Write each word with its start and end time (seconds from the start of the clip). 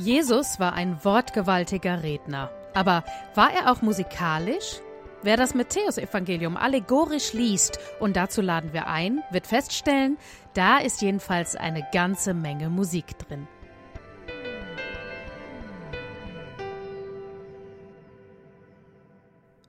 Jesus 0.00 0.58
war 0.58 0.72
ein 0.72 1.04
wortgewaltiger 1.04 2.02
Redner. 2.02 2.50
Aber 2.72 3.04
war 3.34 3.52
er 3.52 3.70
auch 3.70 3.82
musikalisch? 3.82 4.80
Wer 5.22 5.36
das 5.36 5.54
Matthäusevangelium 5.54 6.56
allegorisch 6.56 7.34
liest, 7.34 7.78
und 7.98 8.16
dazu 8.16 8.40
laden 8.40 8.72
wir 8.72 8.86
ein, 8.86 9.22
wird 9.30 9.46
feststellen, 9.46 10.16
da 10.54 10.78
ist 10.78 11.02
jedenfalls 11.02 11.54
eine 11.54 11.86
ganze 11.92 12.32
Menge 12.32 12.70
Musik 12.70 13.18
drin. 13.18 13.46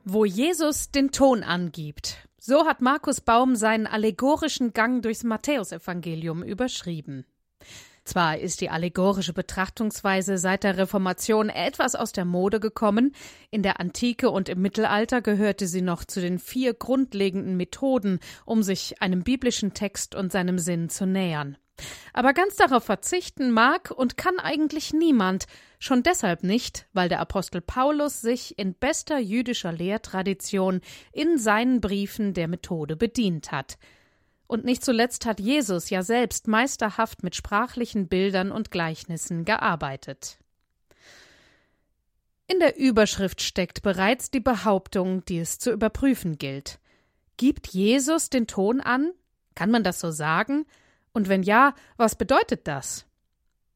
Wo 0.05 0.23
Jesus 0.23 0.91
den 0.91 1.11
Ton 1.11 1.43
angibt, 1.43 2.29
so 2.37 2.65
hat 2.65 2.79
Markus 2.79 3.19
Baum 3.19 3.57
seinen 3.57 3.85
allegorischen 3.85 4.71
Gang 4.71 5.03
durchs 5.03 5.25
Matthäusevangelium 5.25 6.41
überschrieben. 6.41 7.25
Zwar 8.03 8.39
ist 8.39 8.61
die 8.61 8.69
allegorische 8.69 9.33
Betrachtungsweise 9.33 10.37
seit 10.37 10.63
der 10.63 10.77
Reformation 10.77 11.49
etwas 11.49 11.95
aus 11.95 12.11
der 12.11 12.25
Mode 12.25 12.59
gekommen, 12.59 13.13
in 13.51 13.61
der 13.61 13.79
Antike 13.79 14.31
und 14.31 14.49
im 14.49 14.61
Mittelalter 14.61 15.21
gehörte 15.21 15.67
sie 15.67 15.81
noch 15.81 16.03
zu 16.03 16.19
den 16.19 16.39
vier 16.39 16.73
grundlegenden 16.73 17.57
Methoden, 17.57 18.19
um 18.45 18.63
sich 18.63 19.01
einem 19.01 19.23
biblischen 19.23 19.73
Text 19.73 20.15
und 20.15 20.31
seinem 20.31 20.57
Sinn 20.57 20.89
zu 20.89 21.05
nähern. 21.05 21.57
Aber 22.13 22.33
ganz 22.33 22.55
darauf 22.55 22.83
verzichten 22.83 23.51
mag 23.51 23.91
und 23.91 24.17
kann 24.17 24.37
eigentlich 24.39 24.93
niemand, 24.93 25.45
schon 25.79 26.03
deshalb 26.03 26.43
nicht, 26.43 26.87
weil 26.93 27.09
der 27.09 27.19
Apostel 27.19 27.61
Paulus 27.61 28.21
sich 28.21 28.57
in 28.59 28.73
bester 28.73 29.19
jüdischer 29.19 29.71
Lehrtradition 29.71 30.81
in 31.11 31.37
seinen 31.37 31.81
Briefen 31.81 32.33
der 32.33 32.47
Methode 32.47 32.95
bedient 32.95 33.51
hat. 33.51 33.77
Und 34.51 34.65
nicht 34.65 34.83
zuletzt 34.83 35.25
hat 35.25 35.39
Jesus 35.39 35.89
ja 35.91 36.03
selbst 36.03 36.49
meisterhaft 36.49 37.23
mit 37.23 37.37
sprachlichen 37.37 38.09
Bildern 38.09 38.51
und 38.51 38.69
Gleichnissen 38.69 39.45
gearbeitet. 39.45 40.39
In 42.47 42.59
der 42.59 42.77
Überschrift 42.77 43.41
steckt 43.41 43.81
bereits 43.81 44.29
die 44.29 44.41
Behauptung, 44.41 45.23
die 45.23 45.39
es 45.39 45.57
zu 45.57 45.71
überprüfen 45.71 46.37
gilt. 46.37 46.79
Gibt 47.37 47.69
Jesus 47.69 48.29
den 48.29 48.45
Ton 48.45 48.81
an? 48.81 49.13
Kann 49.55 49.71
man 49.71 49.85
das 49.85 50.01
so 50.01 50.11
sagen? 50.11 50.65
Und 51.13 51.29
wenn 51.29 51.43
ja, 51.43 51.73
was 51.95 52.17
bedeutet 52.17 52.67
das? 52.67 53.05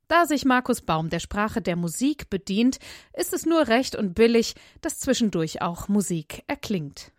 Da 0.09 0.25
sich 0.25 0.43
Markus 0.43 0.81
Baum 0.81 1.09
der 1.09 1.21
Sprache 1.21 1.61
der 1.61 1.77
Musik 1.77 2.29
bedient, 2.29 2.79
ist 3.13 3.31
es 3.31 3.45
nur 3.45 3.69
recht 3.69 3.95
und 3.95 4.13
billig, 4.13 4.55
dass 4.81 4.99
zwischendurch 4.99 5.61
auch 5.61 5.87
Musik 5.87 6.43
erklingt. 6.47 7.13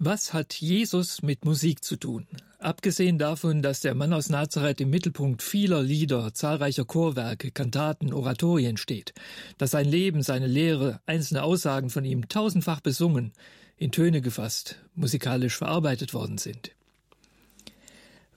Was 0.00 0.32
hat 0.32 0.54
Jesus 0.54 1.22
mit 1.22 1.44
Musik 1.44 1.84
zu 1.84 1.96
tun? 1.96 2.26
Abgesehen 2.58 3.16
davon, 3.16 3.62
dass 3.62 3.80
der 3.80 3.94
Mann 3.94 4.12
aus 4.12 4.28
Nazareth 4.28 4.80
im 4.80 4.90
Mittelpunkt 4.90 5.40
vieler 5.40 5.82
Lieder, 5.82 6.34
zahlreicher 6.34 6.84
Chorwerke, 6.84 7.52
Kantaten, 7.52 8.12
Oratorien 8.12 8.76
steht, 8.76 9.14
dass 9.56 9.70
sein 9.70 9.88
Leben, 9.88 10.22
seine 10.22 10.48
Lehre, 10.48 11.00
einzelne 11.06 11.44
Aussagen 11.44 11.90
von 11.90 12.04
ihm 12.04 12.28
tausendfach 12.28 12.80
besungen, 12.80 13.32
in 13.76 13.92
Töne 13.92 14.20
gefasst, 14.20 14.80
musikalisch 14.96 15.56
verarbeitet 15.56 16.12
worden 16.12 16.38
sind. 16.38 16.72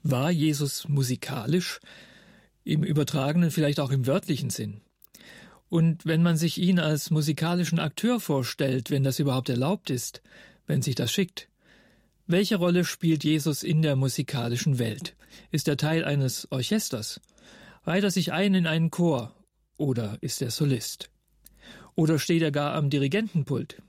War 0.04 0.30
Jesus 0.30 0.88
musikalisch? 0.88 1.80
Im 2.62 2.84
übertragenen, 2.84 3.50
vielleicht 3.50 3.80
auch 3.80 3.90
im 3.90 4.06
wörtlichen 4.06 4.50
Sinn. 4.50 4.80
Und 5.70 6.06
wenn 6.06 6.22
man 6.22 6.36
sich 6.36 6.58
ihn 6.58 6.78
als 6.78 7.10
musikalischen 7.10 7.78
Akteur 7.78 8.20
vorstellt, 8.20 8.90
wenn 8.90 9.02
das 9.02 9.18
überhaupt 9.18 9.48
erlaubt 9.48 9.90
ist, 9.90 10.22
wenn 10.68 10.82
sich 10.82 10.94
das 10.94 11.10
schickt. 11.10 11.48
Welche 12.28 12.56
Rolle 12.56 12.84
spielt 12.84 13.24
Jesus 13.24 13.64
in 13.64 13.82
der 13.82 13.96
musikalischen 13.96 14.78
Welt? 14.78 15.16
Ist 15.50 15.66
er 15.66 15.76
Teil 15.76 16.04
eines 16.04 16.46
Orchesters? 16.52 17.20
Reiht 17.84 18.04
er 18.04 18.10
sich 18.10 18.32
ein 18.32 18.54
in 18.54 18.66
einen 18.66 18.90
Chor? 18.90 19.34
Oder 19.78 20.18
ist 20.20 20.40
er 20.42 20.50
Solist? 20.50 21.10
Oder 21.94 22.18
steht 22.18 22.42
er 22.42 22.52
gar 22.52 22.74
am 22.74 22.90
Dirigentenpult? 22.90 23.82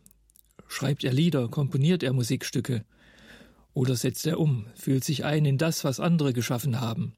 Schreibt 0.68 1.04
er 1.04 1.14
Lieder, 1.14 1.50
komponiert 1.50 2.02
er 2.02 2.14
Musikstücke? 2.14 2.86
Oder 3.74 3.96
setzt 3.96 4.26
er 4.26 4.40
um, 4.40 4.68
fühlt 4.74 5.04
sich 5.04 5.26
ein 5.26 5.46
in 5.46 5.58
das, 5.58 5.84
was 5.84 6.00
andere 6.00 6.34
geschaffen 6.34 6.80
haben? 6.80 7.16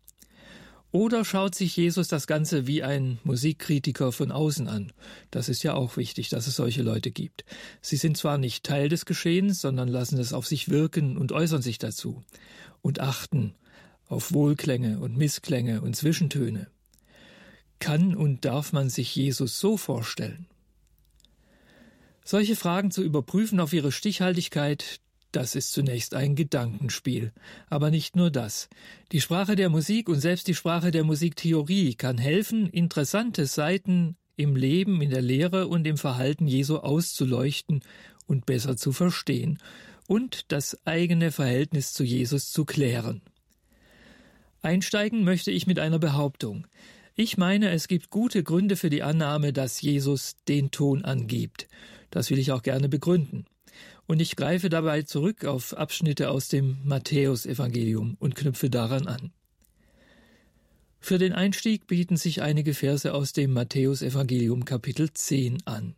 Oder 0.91 1.23
schaut 1.23 1.55
sich 1.55 1.77
Jesus 1.77 2.09
das 2.09 2.27
Ganze 2.27 2.67
wie 2.67 2.83
ein 2.83 3.17
Musikkritiker 3.23 4.11
von 4.11 4.31
außen 4.31 4.67
an? 4.67 4.91
Das 5.31 5.47
ist 5.47 5.63
ja 5.63 5.73
auch 5.73 5.95
wichtig, 5.95 6.27
dass 6.29 6.47
es 6.47 6.57
solche 6.57 6.81
Leute 6.81 7.11
gibt. 7.11 7.45
Sie 7.81 7.95
sind 7.95 8.17
zwar 8.17 8.37
nicht 8.37 8.65
Teil 8.65 8.89
des 8.89 9.05
Geschehens, 9.05 9.61
sondern 9.61 9.87
lassen 9.87 10.19
es 10.19 10.33
auf 10.33 10.45
sich 10.45 10.69
wirken 10.69 11.17
und 11.17 11.31
äußern 11.31 11.61
sich 11.61 11.77
dazu 11.77 12.23
und 12.81 12.99
achten 12.99 13.55
auf 14.07 14.33
Wohlklänge 14.33 14.99
und 14.99 15.15
Missklänge 15.15 15.81
und 15.81 15.95
Zwischentöne. 15.95 16.67
Kann 17.79 18.13
und 18.13 18.43
darf 18.43 18.73
man 18.73 18.89
sich 18.89 19.15
Jesus 19.15 19.59
so 19.59 19.77
vorstellen? 19.77 20.47
Solche 22.25 22.57
Fragen 22.57 22.91
zu 22.91 23.01
überprüfen 23.01 23.61
auf 23.61 23.71
ihre 23.71 23.93
Stichhaltigkeit, 23.93 24.99
das 25.31 25.55
ist 25.55 25.71
zunächst 25.71 26.13
ein 26.13 26.35
Gedankenspiel. 26.35 27.31
Aber 27.69 27.91
nicht 27.91 28.15
nur 28.15 28.31
das. 28.31 28.69
Die 29.11 29.21
Sprache 29.21 29.55
der 29.55 29.69
Musik 29.69 30.09
und 30.09 30.19
selbst 30.19 30.47
die 30.47 30.55
Sprache 30.55 30.91
der 30.91 31.03
Musiktheorie 31.03 31.95
kann 31.95 32.17
helfen, 32.17 32.67
interessante 32.67 33.45
Seiten 33.45 34.15
im 34.35 34.55
Leben, 34.55 35.01
in 35.01 35.09
der 35.09 35.21
Lehre 35.21 35.67
und 35.67 35.85
im 35.85 35.97
Verhalten 35.97 36.47
Jesu 36.47 36.77
auszuleuchten 36.77 37.81
und 38.27 38.45
besser 38.45 38.77
zu 38.77 38.91
verstehen 38.91 39.59
und 40.07 40.51
das 40.51 40.77
eigene 40.85 41.31
Verhältnis 41.31 41.93
zu 41.93 42.03
Jesus 42.03 42.51
zu 42.51 42.65
klären. 42.65 43.21
Einsteigen 44.61 45.23
möchte 45.23 45.51
ich 45.51 45.67
mit 45.67 45.79
einer 45.79 45.99
Behauptung. 45.99 46.67
Ich 47.15 47.37
meine, 47.37 47.71
es 47.71 47.87
gibt 47.87 48.09
gute 48.09 48.43
Gründe 48.43 48.75
für 48.75 48.89
die 48.89 49.03
Annahme, 49.03 49.53
dass 49.53 49.81
Jesus 49.81 50.35
den 50.47 50.71
Ton 50.71 51.03
angibt. 51.03 51.67
Das 52.09 52.29
will 52.29 52.39
ich 52.39 52.51
auch 52.51 52.61
gerne 52.61 52.89
begründen. 52.89 53.45
Und 54.11 54.21
ich 54.21 54.35
greife 54.35 54.67
dabei 54.67 55.03
zurück 55.03 55.45
auf 55.45 55.73
Abschnitte 55.73 56.31
aus 56.31 56.49
dem 56.49 56.79
Matthäusevangelium 56.83 58.17
und 58.19 58.35
knüpfe 58.35 58.69
daran 58.69 59.07
an. 59.07 59.31
Für 60.99 61.17
den 61.17 61.31
Einstieg 61.31 61.87
bieten 61.87 62.17
sich 62.17 62.41
einige 62.41 62.73
Verse 62.73 63.13
aus 63.13 63.31
dem 63.31 63.53
Matthäusevangelium 63.53 64.65
Kapitel 64.65 65.13
10 65.13 65.65
an. 65.65 65.95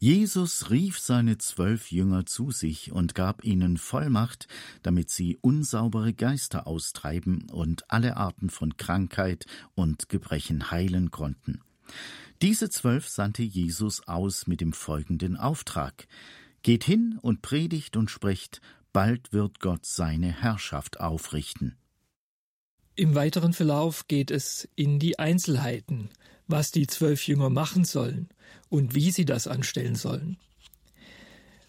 Jesus 0.00 0.70
rief 0.70 0.98
seine 0.98 1.38
zwölf 1.38 1.92
Jünger 1.92 2.26
zu 2.26 2.50
sich 2.50 2.90
und 2.90 3.14
gab 3.14 3.44
ihnen 3.44 3.76
Vollmacht, 3.76 4.48
damit 4.82 5.08
sie 5.08 5.38
unsaubere 5.40 6.14
Geister 6.14 6.66
austreiben 6.66 7.48
und 7.48 7.88
alle 7.92 8.16
Arten 8.16 8.50
von 8.50 8.76
Krankheit 8.76 9.46
und 9.76 10.08
Gebrechen 10.08 10.72
heilen 10.72 11.12
konnten. 11.12 11.60
Diese 12.42 12.70
zwölf 12.70 13.08
sandte 13.08 13.44
Jesus 13.44 14.08
aus 14.08 14.48
mit 14.48 14.60
dem 14.60 14.72
folgenden 14.72 15.36
Auftrag 15.36 16.08
Geht 16.64 16.84
hin 16.84 17.18
und 17.20 17.42
predigt 17.42 17.94
und 17.94 18.10
spricht, 18.10 18.62
bald 18.94 19.34
wird 19.34 19.60
Gott 19.60 19.84
seine 19.84 20.32
Herrschaft 20.32 20.98
aufrichten. 20.98 21.76
Im 22.96 23.14
weiteren 23.14 23.52
Verlauf 23.52 24.08
geht 24.08 24.30
es 24.30 24.66
in 24.74 24.98
die 24.98 25.18
Einzelheiten, 25.18 26.08
was 26.46 26.70
die 26.70 26.86
zwölf 26.86 27.28
Jünger 27.28 27.50
machen 27.50 27.84
sollen 27.84 28.30
und 28.70 28.94
wie 28.94 29.10
sie 29.10 29.26
das 29.26 29.46
anstellen 29.46 29.94
sollen. 29.94 30.38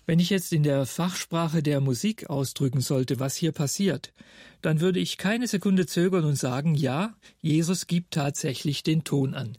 Wenn 0.06 0.20
ich 0.20 0.30
jetzt 0.30 0.54
in 0.54 0.64
der 0.64 0.86
Fachsprache 0.86 1.62
der 1.62 1.82
Musik 1.82 2.30
ausdrücken 2.30 2.80
sollte, 2.80 3.20
was 3.20 3.36
hier 3.36 3.52
passiert, 3.52 4.14
dann 4.62 4.80
würde 4.80 5.02
ich 5.02 5.18
keine 5.18 5.48
Sekunde 5.48 5.88
zögern 5.88 6.24
und 6.24 6.38
sagen, 6.38 6.74
ja, 6.74 7.16
Jesus 7.42 7.88
gibt 7.88 8.14
tatsächlich 8.14 8.82
den 8.84 9.04
Ton 9.04 9.34
an. 9.34 9.58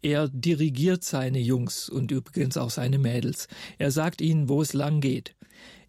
Er 0.00 0.28
dirigiert 0.28 1.02
seine 1.02 1.40
Jungs 1.40 1.88
und 1.88 2.12
übrigens 2.12 2.56
auch 2.56 2.70
seine 2.70 2.98
Mädels. 2.98 3.48
Er 3.78 3.90
sagt 3.90 4.20
ihnen, 4.20 4.48
wo 4.48 4.62
es 4.62 4.72
lang 4.72 5.00
geht. 5.00 5.34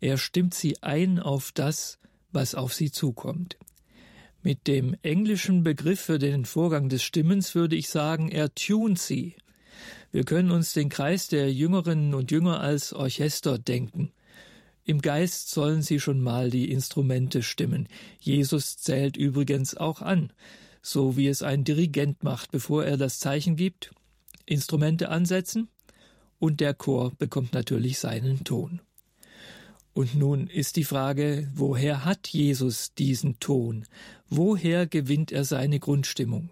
Er 0.01 0.17
stimmt 0.17 0.55
sie 0.55 0.81
ein 0.81 1.19
auf 1.19 1.51
das, 1.51 1.99
was 2.31 2.55
auf 2.55 2.73
sie 2.73 2.91
zukommt. 2.91 3.57
Mit 4.41 4.67
dem 4.67 4.95
englischen 5.03 5.63
Begriff 5.63 5.99
für 5.99 6.17
den 6.17 6.45
Vorgang 6.45 6.89
des 6.89 7.03
Stimmens 7.03 7.53
würde 7.53 7.75
ich 7.75 7.89
sagen, 7.89 8.29
er 8.29 8.53
tunt 8.55 8.97
sie. 8.97 9.35
Wir 10.11 10.23
können 10.23 10.49
uns 10.49 10.73
den 10.73 10.89
Kreis 10.89 11.27
der 11.27 11.53
Jüngerinnen 11.53 12.15
und 12.15 12.31
Jünger 12.31 12.61
als 12.61 12.93
Orchester 12.93 13.59
denken. 13.59 14.11
Im 14.85 15.01
Geist 15.01 15.51
sollen 15.51 15.83
sie 15.83 15.99
schon 15.99 16.19
mal 16.19 16.49
die 16.49 16.71
Instrumente 16.71 17.43
stimmen. 17.43 17.87
Jesus 18.19 18.77
zählt 18.77 19.17
übrigens 19.17 19.77
auch 19.77 20.01
an, 20.01 20.33
so 20.81 21.15
wie 21.15 21.27
es 21.27 21.43
ein 21.43 21.63
Dirigent 21.63 22.23
macht, 22.23 22.49
bevor 22.49 22.85
er 22.85 22.97
das 22.97 23.19
Zeichen 23.19 23.55
gibt 23.55 23.91
Instrumente 24.49 25.09
ansetzen 25.09 25.69
und 26.39 26.59
der 26.59 26.73
Chor 26.73 27.11
bekommt 27.17 27.53
natürlich 27.53 27.99
seinen 27.99 28.43
Ton. 28.43 28.81
Und 29.93 30.15
nun 30.15 30.47
ist 30.47 30.75
die 30.75 30.83
Frage, 30.83 31.51
woher 31.53 32.05
hat 32.05 32.27
Jesus 32.29 32.93
diesen 32.93 33.39
Ton? 33.39 33.85
Woher 34.29 34.87
gewinnt 34.87 35.31
er 35.31 35.43
seine 35.43 35.79
Grundstimmung? 35.79 36.51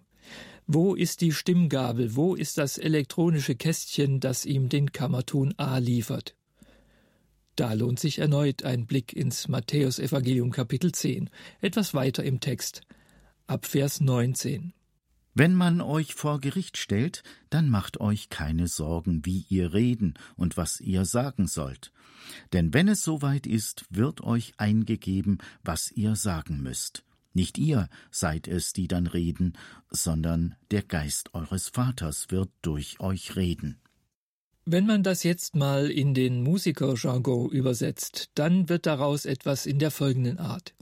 Wo 0.65 0.95
ist 0.95 1.21
die 1.21 1.31
Stimmgabel? 1.31 2.15
Wo 2.15 2.35
ist 2.35 2.57
das 2.57 2.77
elektronische 2.77 3.55
Kästchen, 3.55 4.19
das 4.19 4.45
ihm 4.45 4.67
den 4.67 4.91
Kammerton 4.91 5.53
A 5.57 5.77
liefert? 5.77 6.35
Da 7.55 7.73
lohnt 7.73 7.99
sich 7.99 8.19
erneut 8.19 8.63
ein 8.63 8.85
Blick 8.85 9.13
ins 9.13 9.47
Matthäusevangelium 9.47 10.51
Kapitel 10.51 10.91
10, 10.91 11.29
etwas 11.61 11.93
weiter 11.93 12.23
im 12.23 12.39
Text, 12.39 12.81
ab 13.47 13.65
Vers 13.65 14.01
19. 14.01 14.73
Wenn 15.39 15.53
man 15.53 15.81
euch 15.81 16.15
vor 16.15 16.41
Gericht 16.41 16.77
stellt, 16.77 17.21
dann 17.51 17.69
macht 17.69 17.99
euch 17.99 18.29
keine 18.29 18.67
Sorgen, 18.67 19.23
wie 19.23 19.45
ihr 19.49 19.71
reden 19.71 20.15
und 20.35 20.57
was 20.57 20.81
ihr 20.81 21.05
sagen 21.05 21.45
sollt. 21.45 21.91
Denn 22.53 22.73
wenn 22.73 22.87
es 22.87 23.03
soweit 23.03 23.45
ist, 23.45 23.85
wird 23.91 24.21
euch 24.21 24.53
eingegeben, 24.57 25.37
was 25.63 25.91
ihr 25.91 26.15
sagen 26.15 26.63
müsst. 26.63 27.03
Nicht 27.33 27.59
ihr 27.59 27.87
seid 28.09 28.47
es, 28.47 28.73
die 28.73 28.87
dann 28.87 29.05
reden, 29.05 29.53
sondern 29.91 30.55
der 30.71 30.81
Geist 30.81 31.35
eures 31.35 31.69
Vaters 31.69 32.25
wird 32.29 32.49
durch 32.63 32.99
euch 32.99 33.35
reden. 33.35 33.79
Wenn 34.65 34.87
man 34.87 35.03
das 35.03 35.21
jetzt 35.21 35.55
mal 35.55 35.91
in 35.91 36.15
den 36.15 36.41
Musikerjargon 36.41 37.51
übersetzt, 37.51 38.31
dann 38.33 38.69
wird 38.69 38.87
daraus 38.87 39.25
etwas 39.25 39.67
in 39.67 39.77
der 39.77 39.91
folgenden 39.91 40.39
Art. 40.39 40.73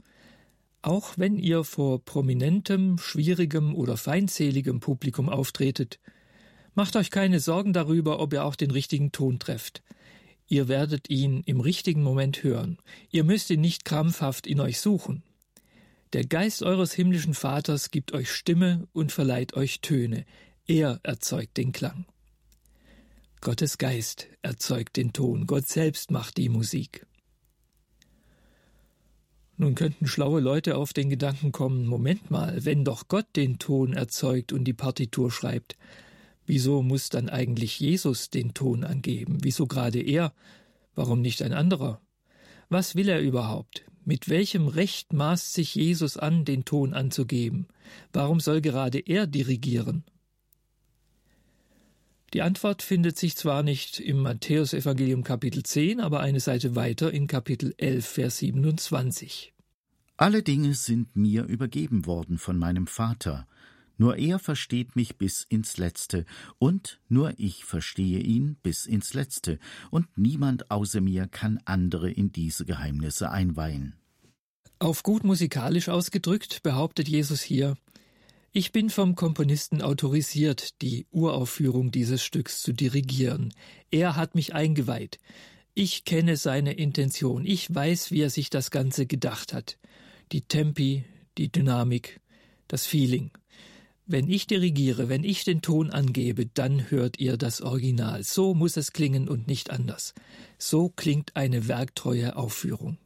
Auch 0.86 1.14
wenn 1.16 1.36
ihr 1.36 1.64
vor 1.64 2.04
prominentem, 2.04 2.96
schwierigem 2.98 3.74
oder 3.74 3.96
feindseligem 3.96 4.78
Publikum 4.78 5.28
auftretet, 5.28 5.98
macht 6.76 6.94
euch 6.94 7.10
keine 7.10 7.40
Sorgen 7.40 7.72
darüber, 7.72 8.20
ob 8.20 8.32
ihr 8.32 8.44
auch 8.44 8.54
den 8.54 8.70
richtigen 8.70 9.10
Ton 9.10 9.40
trefft. 9.40 9.82
Ihr 10.46 10.68
werdet 10.68 11.10
ihn 11.10 11.42
im 11.44 11.58
richtigen 11.58 12.04
Moment 12.04 12.44
hören. 12.44 12.78
Ihr 13.10 13.24
müsst 13.24 13.50
ihn 13.50 13.62
nicht 13.62 13.84
krampfhaft 13.84 14.46
in 14.46 14.60
euch 14.60 14.78
suchen. 14.78 15.24
Der 16.12 16.24
Geist 16.24 16.62
eures 16.62 16.92
himmlischen 16.92 17.34
Vaters 17.34 17.90
gibt 17.90 18.12
euch 18.12 18.30
Stimme 18.30 18.86
und 18.92 19.10
verleiht 19.10 19.54
euch 19.54 19.80
Töne. 19.80 20.24
Er 20.68 21.00
erzeugt 21.02 21.56
den 21.56 21.72
Klang. 21.72 22.06
Gottes 23.40 23.78
Geist 23.78 24.28
erzeugt 24.40 24.96
den 24.96 25.12
Ton. 25.12 25.48
Gott 25.48 25.66
selbst 25.66 26.12
macht 26.12 26.36
die 26.36 26.48
Musik. 26.48 27.06
Nun 29.58 29.74
könnten 29.74 30.06
schlaue 30.06 30.40
Leute 30.40 30.76
auf 30.76 30.92
den 30.92 31.08
Gedanken 31.08 31.50
kommen, 31.50 31.86
Moment 31.86 32.30
mal, 32.30 32.64
wenn 32.64 32.84
doch 32.84 33.08
Gott 33.08 33.26
den 33.36 33.58
Ton 33.58 33.94
erzeugt 33.94 34.52
und 34.52 34.64
die 34.64 34.74
Partitur 34.74 35.30
schreibt, 35.30 35.76
wieso 36.44 36.82
muss 36.82 37.08
dann 37.08 37.28
eigentlich 37.30 37.80
Jesus 37.80 38.28
den 38.28 38.52
Ton 38.52 38.84
angeben? 38.84 39.38
Wieso 39.40 39.66
gerade 39.66 40.00
er? 40.00 40.34
Warum 40.94 41.22
nicht 41.22 41.42
ein 41.42 41.54
anderer? 41.54 42.00
Was 42.68 42.96
will 42.96 43.08
er 43.08 43.20
überhaupt? 43.20 43.86
Mit 44.04 44.28
welchem 44.28 44.68
Recht 44.68 45.12
maßt 45.12 45.54
sich 45.54 45.74
Jesus 45.74 46.16
an, 46.16 46.44
den 46.44 46.64
Ton 46.64 46.92
anzugeben? 46.94 47.66
Warum 48.12 48.40
soll 48.40 48.60
gerade 48.60 48.98
er 48.98 49.26
dirigieren? 49.26 50.04
Die 52.34 52.42
Antwort 52.42 52.82
findet 52.82 53.16
sich 53.16 53.36
zwar 53.36 53.62
nicht 53.62 54.00
im 54.00 54.18
Matthäusevangelium 54.18 55.22
Kapitel 55.22 55.62
10, 55.62 56.00
aber 56.00 56.20
eine 56.20 56.40
Seite 56.40 56.74
weiter 56.74 57.12
in 57.12 57.28
Kapitel 57.28 57.72
11, 57.76 58.04
Vers 58.04 58.38
27. 58.38 59.54
Alle 60.16 60.42
Dinge 60.42 60.74
sind 60.74 61.14
mir 61.14 61.44
übergeben 61.44 62.04
worden 62.06 62.38
von 62.38 62.58
meinem 62.58 62.88
Vater. 62.88 63.46
Nur 63.96 64.16
er 64.16 64.38
versteht 64.38 64.96
mich 64.96 65.16
bis 65.16 65.44
ins 65.44 65.76
Letzte, 65.76 66.26
und 66.58 67.00
nur 67.08 67.34
ich 67.38 67.64
verstehe 67.64 68.18
ihn 68.18 68.56
bis 68.62 68.86
ins 68.86 69.14
Letzte, 69.14 69.58
und 69.90 70.18
niemand 70.18 70.70
außer 70.70 71.00
mir 71.00 71.28
kann 71.28 71.60
andere 71.64 72.10
in 72.10 72.32
diese 72.32 72.64
Geheimnisse 72.64 73.30
einweihen. 73.30 73.94
Auf 74.78 75.02
gut 75.02 75.22
musikalisch 75.24 75.88
ausgedrückt 75.88 76.62
behauptet 76.62 77.08
Jesus 77.08 77.40
hier, 77.40 77.76
ich 78.56 78.72
bin 78.72 78.88
vom 78.88 79.16
Komponisten 79.16 79.82
autorisiert, 79.82 80.80
die 80.80 81.06
Uraufführung 81.10 81.90
dieses 81.90 82.24
Stücks 82.24 82.62
zu 82.62 82.72
dirigieren. 82.72 83.52
Er 83.90 84.16
hat 84.16 84.34
mich 84.34 84.54
eingeweiht. 84.54 85.18
Ich 85.74 86.06
kenne 86.06 86.38
seine 86.38 86.72
Intention. 86.72 87.44
Ich 87.44 87.74
weiß, 87.74 88.12
wie 88.12 88.22
er 88.22 88.30
sich 88.30 88.48
das 88.48 88.70
Ganze 88.70 89.04
gedacht 89.04 89.52
hat. 89.52 89.76
Die 90.32 90.40
Tempi, 90.40 91.04
die 91.36 91.52
Dynamik, 91.52 92.22
das 92.66 92.86
Feeling. 92.86 93.30
Wenn 94.06 94.30
ich 94.30 94.46
dirigiere, 94.46 95.10
wenn 95.10 95.22
ich 95.22 95.44
den 95.44 95.60
Ton 95.60 95.90
angebe, 95.90 96.46
dann 96.46 96.90
hört 96.90 97.18
ihr 97.18 97.36
das 97.36 97.60
Original. 97.60 98.22
So 98.22 98.54
muss 98.54 98.78
es 98.78 98.94
klingen 98.94 99.28
und 99.28 99.46
nicht 99.48 99.68
anders. 99.68 100.14
So 100.56 100.88
klingt 100.88 101.36
eine 101.36 101.68
werktreue 101.68 102.36
Aufführung. 102.36 102.96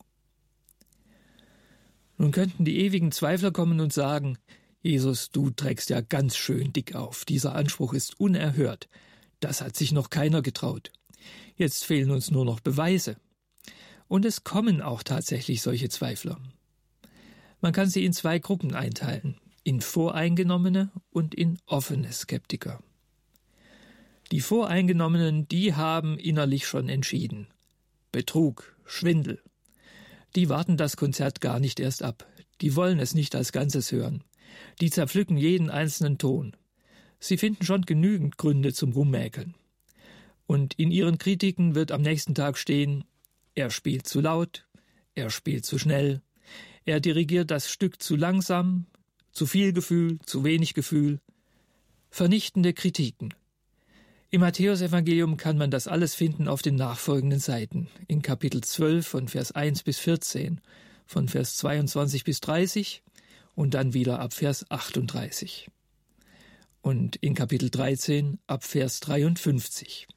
Nun 2.18 2.30
könnten 2.30 2.64
die 2.64 2.78
ewigen 2.78 3.10
Zweifler 3.10 3.50
kommen 3.50 3.80
und 3.80 3.92
sagen, 3.92 4.38
Jesus, 4.82 5.30
du 5.30 5.50
trägst 5.50 5.90
ja 5.90 6.00
ganz 6.00 6.36
schön 6.36 6.72
dick 6.72 6.94
auf. 6.94 7.24
Dieser 7.24 7.54
Anspruch 7.54 7.92
ist 7.92 8.18
unerhört. 8.18 8.88
Das 9.40 9.60
hat 9.60 9.76
sich 9.76 9.92
noch 9.92 10.10
keiner 10.10 10.42
getraut. 10.42 10.90
Jetzt 11.56 11.84
fehlen 11.84 12.10
uns 12.10 12.30
nur 12.30 12.44
noch 12.44 12.60
Beweise. 12.60 13.16
Und 14.08 14.24
es 14.24 14.42
kommen 14.42 14.80
auch 14.80 15.02
tatsächlich 15.02 15.62
solche 15.62 15.88
Zweifler. 15.88 16.40
Man 17.60 17.72
kann 17.72 17.90
sie 17.90 18.04
in 18.04 18.14
zwei 18.14 18.38
Gruppen 18.38 18.74
einteilen, 18.74 19.38
in 19.64 19.82
voreingenommene 19.82 20.90
und 21.10 21.34
in 21.34 21.58
offene 21.66 22.10
Skeptiker. 22.12 22.82
Die 24.32 24.40
Voreingenommenen, 24.40 25.46
die 25.48 25.74
haben 25.74 26.18
innerlich 26.18 26.66
schon 26.66 26.88
entschieden. 26.88 27.48
Betrug, 28.12 28.76
Schwindel. 28.86 29.42
Die 30.36 30.48
warten 30.48 30.76
das 30.76 30.96
Konzert 30.96 31.40
gar 31.40 31.60
nicht 31.60 31.80
erst 31.80 32.02
ab. 32.02 32.26
Die 32.60 32.76
wollen 32.76 33.00
es 33.00 33.14
nicht 33.14 33.34
als 33.34 33.52
Ganzes 33.52 33.92
hören. 33.92 34.24
Die 34.80 34.90
zerpflücken 34.90 35.36
jeden 35.36 35.70
einzelnen 35.70 36.18
Ton. 36.18 36.56
Sie 37.18 37.36
finden 37.36 37.64
schon 37.64 37.82
genügend 37.82 38.38
Gründe 38.38 38.72
zum 38.72 38.92
Rummäkeln. 38.92 39.54
Und 40.46 40.74
in 40.74 40.90
ihren 40.90 41.18
Kritiken 41.18 41.74
wird 41.74 41.92
am 41.92 42.02
nächsten 42.02 42.34
Tag 42.34 42.58
stehen, 42.58 43.04
er 43.54 43.70
spielt 43.70 44.06
zu 44.06 44.20
laut, 44.20 44.66
er 45.14 45.30
spielt 45.30 45.66
zu 45.66 45.78
schnell, 45.78 46.22
er 46.84 47.00
dirigiert 47.00 47.50
das 47.50 47.70
Stück 47.70 48.02
zu 48.02 48.16
langsam, 48.16 48.86
zu 49.32 49.46
viel 49.46 49.72
Gefühl, 49.72 50.18
zu 50.24 50.44
wenig 50.44 50.74
Gefühl. 50.74 51.20
Vernichtende 52.10 52.72
Kritiken. 52.72 53.34
Im 54.30 54.40
Matthäusevangelium 54.40 55.36
kann 55.36 55.58
man 55.58 55.70
das 55.70 55.88
alles 55.88 56.14
finden 56.14 56.48
auf 56.48 56.62
den 56.62 56.76
nachfolgenden 56.76 57.40
Seiten. 57.40 57.88
In 58.08 58.22
Kapitel 58.22 58.60
12 58.60 59.06
von 59.06 59.28
Vers 59.28 59.52
1 59.52 59.82
bis 59.82 59.98
14, 59.98 60.60
von 61.06 61.28
Vers 61.28 61.56
22 61.56 62.24
bis 62.24 62.40
30 62.40 63.02
und 63.60 63.74
dann 63.74 63.92
wieder 63.92 64.20
ab 64.20 64.32
Vers 64.32 64.64
38. 64.70 65.68
Und 66.80 67.16
in 67.16 67.34
Kapitel 67.34 67.68
13 67.68 68.38
ab 68.46 68.64
Vers 68.64 69.00
53. 69.00 70.08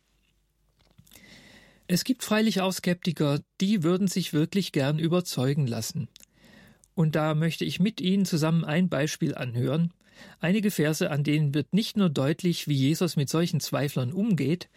Es 1.88 2.06
gibt 2.06 2.24
freilich 2.24 2.62
auch 2.62 2.72
Skeptiker, 2.72 3.42
die 3.60 3.84
würden 3.84 4.08
sich 4.08 4.32
wirklich 4.32 4.72
gern 4.72 4.98
überzeugen 4.98 5.68
lassen. 5.68 6.08
Und 6.96 7.16
da 7.16 7.36
möchte 7.36 7.66
ich 7.66 7.82
mit 7.82 8.00
Ihnen 8.00 8.24
zusammen 8.24 8.64
ein 8.64 8.88
Beispiel 8.88 9.36
anhören, 9.36 9.92
einige 10.40 10.72
Verse, 10.72 11.12
an 11.12 11.26
denen 11.26 11.54
wird 11.54 11.74
nicht 11.74 11.98
nur 11.98 12.10
deutlich, 12.10 12.70
wie 12.70 12.76
Jesus 12.76 13.18
mit 13.18 13.28
solchen 13.28 13.60
Zweiflern 13.60 14.14
umgeht, 14.14 14.70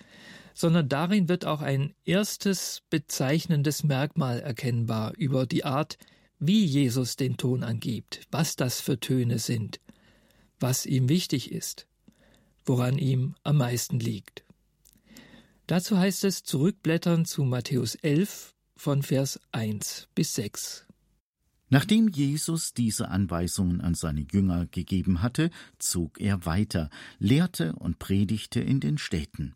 sondern 0.55 0.89
darin 0.89 1.29
wird 1.29 1.45
auch 1.45 1.63
ein 1.63 1.95
erstes 2.05 2.83
bezeichnendes 2.91 3.85
Merkmal 3.85 4.41
erkennbar 4.41 5.13
über 5.17 5.47
die 5.47 5.65
Art, 5.65 5.99
wie 6.39 6.65
Jesus 6.65 7.17
den 7.17 7.37
Ton 7.37 7.63
angibt, 7.63 8.21
was 8.31 8.57
das 8.57 8.81
für 8.81 9.01
Töne 9.01 9.39
sind, 9.39 9.81
was 10.61 10.87
ihm 10.87 11.09
wichtig 11.09 11.53
ist, 11.53 11.87
woran 12.65 12.99
ihm 12.99 13.35
am 13.43 13.59
meisten 13.59 13.99
liegt. 13.99 14.45
Dazu 15.67 15.99
heißt 15.99 16.25
es 16.25 16.45
zurückblättern 16.45 17.25
zu 17.25 17.45
Matthäus 17.45 17.97
11 17.97 18.55
von 18.77 19.03
Vers 19.03 19.41
1 19.53 20.09
bis 20.15 20.35
6. 20.35 20.87
Nachdem 21.69 22.09
Jesus 22.09 22.75
diese 22.75 23.09
Anweisungen 23.09 23.81
an 23.81 23.95
seine 23.95 24.25
Jünger 24.33 24.67
gegeben 24.67 25.23
hatte, 25.23 25.51
zog 25.79 26.21
er 26.21 26.47
weiter, 26.47 26.91
lehrte 27.19 27.73
und 27.75 27.99
predigte 27.99 28.61
in 28.61 28.79
den 28.79 28.99
Städten. 28.99 29.55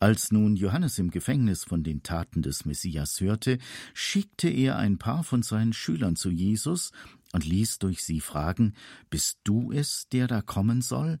Als 0.00 0.32
nun 0.32 0.56
Johannes 0.56 0.98
im 0.98 1.10
Gefängnis 1.10 1.62
von 1.64 1.82
den 1.82 2.02
Taten 2.02 2.40
des 2.40 2.64
Messias 2.64 3.20
hörte, 3.20 3.58
schickte 3.92 4.48
er 4.48 4.78
ein 4.78 4.96
paar 4.96 5.24
von 5.24 5.42
seinen 5.42 5.74
Schülern 5.74 6.16
zu 6.16 6.30
Jesus 6.30 6.92
und 7.32 7.44
ließ 7.44 7.80
durch 7.80 8.02
sie 8.02 8.20
fragen, 8.20 8.72
Bist 9.10 9.40
du 9.44 9.72
es, 9.72 10.08
der 10.10 10.26
da 10.26 10.40
kommen 10.40 10.80
soll, 10.80 11.18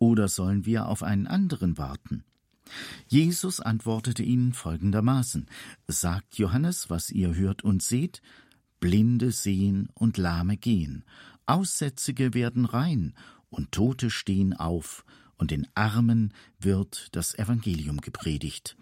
oder 0.00 0.26
sollen 0.26 0.66
wir 0.66 0.88
auf 0.88 1.04
einen 1.04 1.28
anderen 1.28 1.78
warten? 1.78 2.24
Jesus 3.06 3.60
antwortete 3.60 4.24
ihnen 4.24 4.52
folgendermaßen 4.52 5.46
Sagt 5.86 6.36
Johannes, 6.36 6.90
was 6.90 7.10
ihr 7.10 7.36
hört 7.36 7.62
und 7.62 7.80
seht, 7.80 8.22
Blinde 8.80 9.30
sehen 9.30 9.88
und 9.94 10.16
Lahme 10.16 10.56
gehen, 10.56 11.04
Aussätzige 11.46 12.34
werden 12.34 12.64
rein 12.64 13.14
und 13.50 13.70
Tote 13.70 14.10
stehen 14.10 14.52
auf, 14.52 15.04
und 15.38 15.50
den 15.50 15.66
Armen 15.74 16.32
wird 16.58 17.08
das 17.12 17.34
Evangelium 17.34 18.00
gepredigt. 18.00 18.76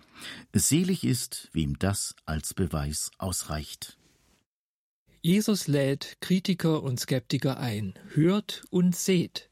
Selig 0.53 1.05
ist, 1.05 1.49
wem 1.53 1.79
das 1.79 2.15
als 2.25 2.55
Beweis 2.55 3.11
ausreicht. 3.19 3.99
Jesus 5.21 5.69
lädt 5.69 6.19
Kritiker 6.21 6.83
und 6.83 7.01
Skeptiker 7.01 7.59
ein. 7.59 7.95
Hört 8.13 8.65
und 8.71 8.95
seht. 8.95 9.49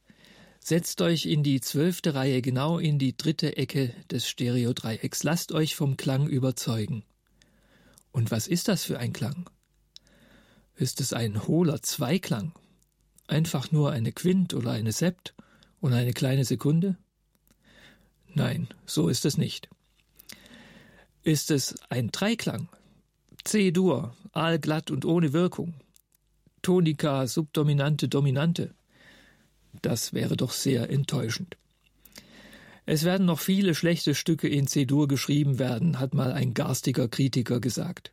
Setzt 0.61 1.01
euch 1.01 1.27
in 1.27 1.43
die 1.43 1.61
zwölfte 1.61 2.15
Reihe, 2.15 2.41
genau 2.41 2.79
in 2.79 2.99
die 2.99 3.17
dritte 3.17 3.57
Ecke 3.57 3.95
des 4.11 4.29
Stereodreiecks. 4.29 5.25
Lasst 5.25 5.51
euch 5.51 5.75
vom 5.75 5.97
Klang 5.97 6.29
überzeugen. 6.29 7.05
Und 8.13 8.31
was 8.31 8.47
ist 8.47 8.69
das 8.69 8.85
für 8.85 8.99
ein 8.99 9.13
Klang? 9.13 9.49
Ist 10.77 11.01
es 11.01 11.13
ein 11.13 11.47
hohler 11.49 11.83
Zweiklang? 11.83 12.53
Einfach 13.27 13.73
nur 13.73 13.91
eine 13.91 14.13
Quint 14.13 14.55
oder 14.55 14.73
eine 14.73 14.93
Sept? 14.93 15.35
Und 15.83 15.95
eine 15.95 16.13
kleine 16.13 16.45
Sekunde? 16.45 16.97
Nein, 18.35 18.69
so 18.87 19.09
ist 19.09 19.27
es 19.27 19.37
nicht. 19.37 19.69
Ist 21.25 21.51
es 21.51 21.75
ein 21.89 22.13
Dreiklang? 22.13 22.69
C-Dur, 23.43 24.15
aalglatt 24.33 24.93
und 24.93 25.05
ohne 25.05 25.33
Wirkung. 25.33 25.75
Tonika, 26.63 27.27
Subdominante, 27.27 28.09
Dominante. 28.09 28.75
Das 29.83 30.13
wäre 30.13 30.37
doch 30.37 30.53
sehr 30.53 30.89
enttäuschend. 30.89 31.57
Es 32.87 33.03
werden 33.03 33.27
noch 33.27 33.41
viele 33.41 33.75
schlechte 33.75 34.15
Stücke 34.15 34.47
in 34.47 34.69
C-Dur 34.69 35.09
geschrieben 35.09 35.59
werden, 35.59 35.99
hat 35.99 36.15
mal 36.15 36.33
ein 36.33 36.55
garstiger 36.55 37.09
Kritiker 37.09 37.59
gesagt. 37.59 38.13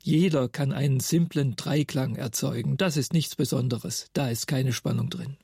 Jeder 0.00 0.48
kann 0.48 0.70
einen 0.70 1.00
simplen 1.00 1.56
Dreiklang 1.56 2.14
erzeugen, 2.14 2.76
das 2.76 2.96
ist 2.96 3.12
nichts 3.12 3.34
Besonderes, 3.34 4.06
da 4.12 4.30
ist 4.30 4.46
keine 4.46 4.72
Spannung 4.72 5.10
drin. 5.10 5.36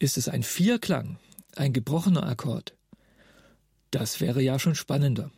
Ist 0.00 0.16
es 0.16 0.28
ein 0.28 0.44
Vierklang, 0.44 1.18
ein 1.56 1.72
gebrochener 1.72 2.24
Akkord? 2.24 2.74
Das 3.90 4.20
wäre 4.20 4.40
ja 4.40 4.58
schon 4.58 4.76
spannender. 4.76 5.32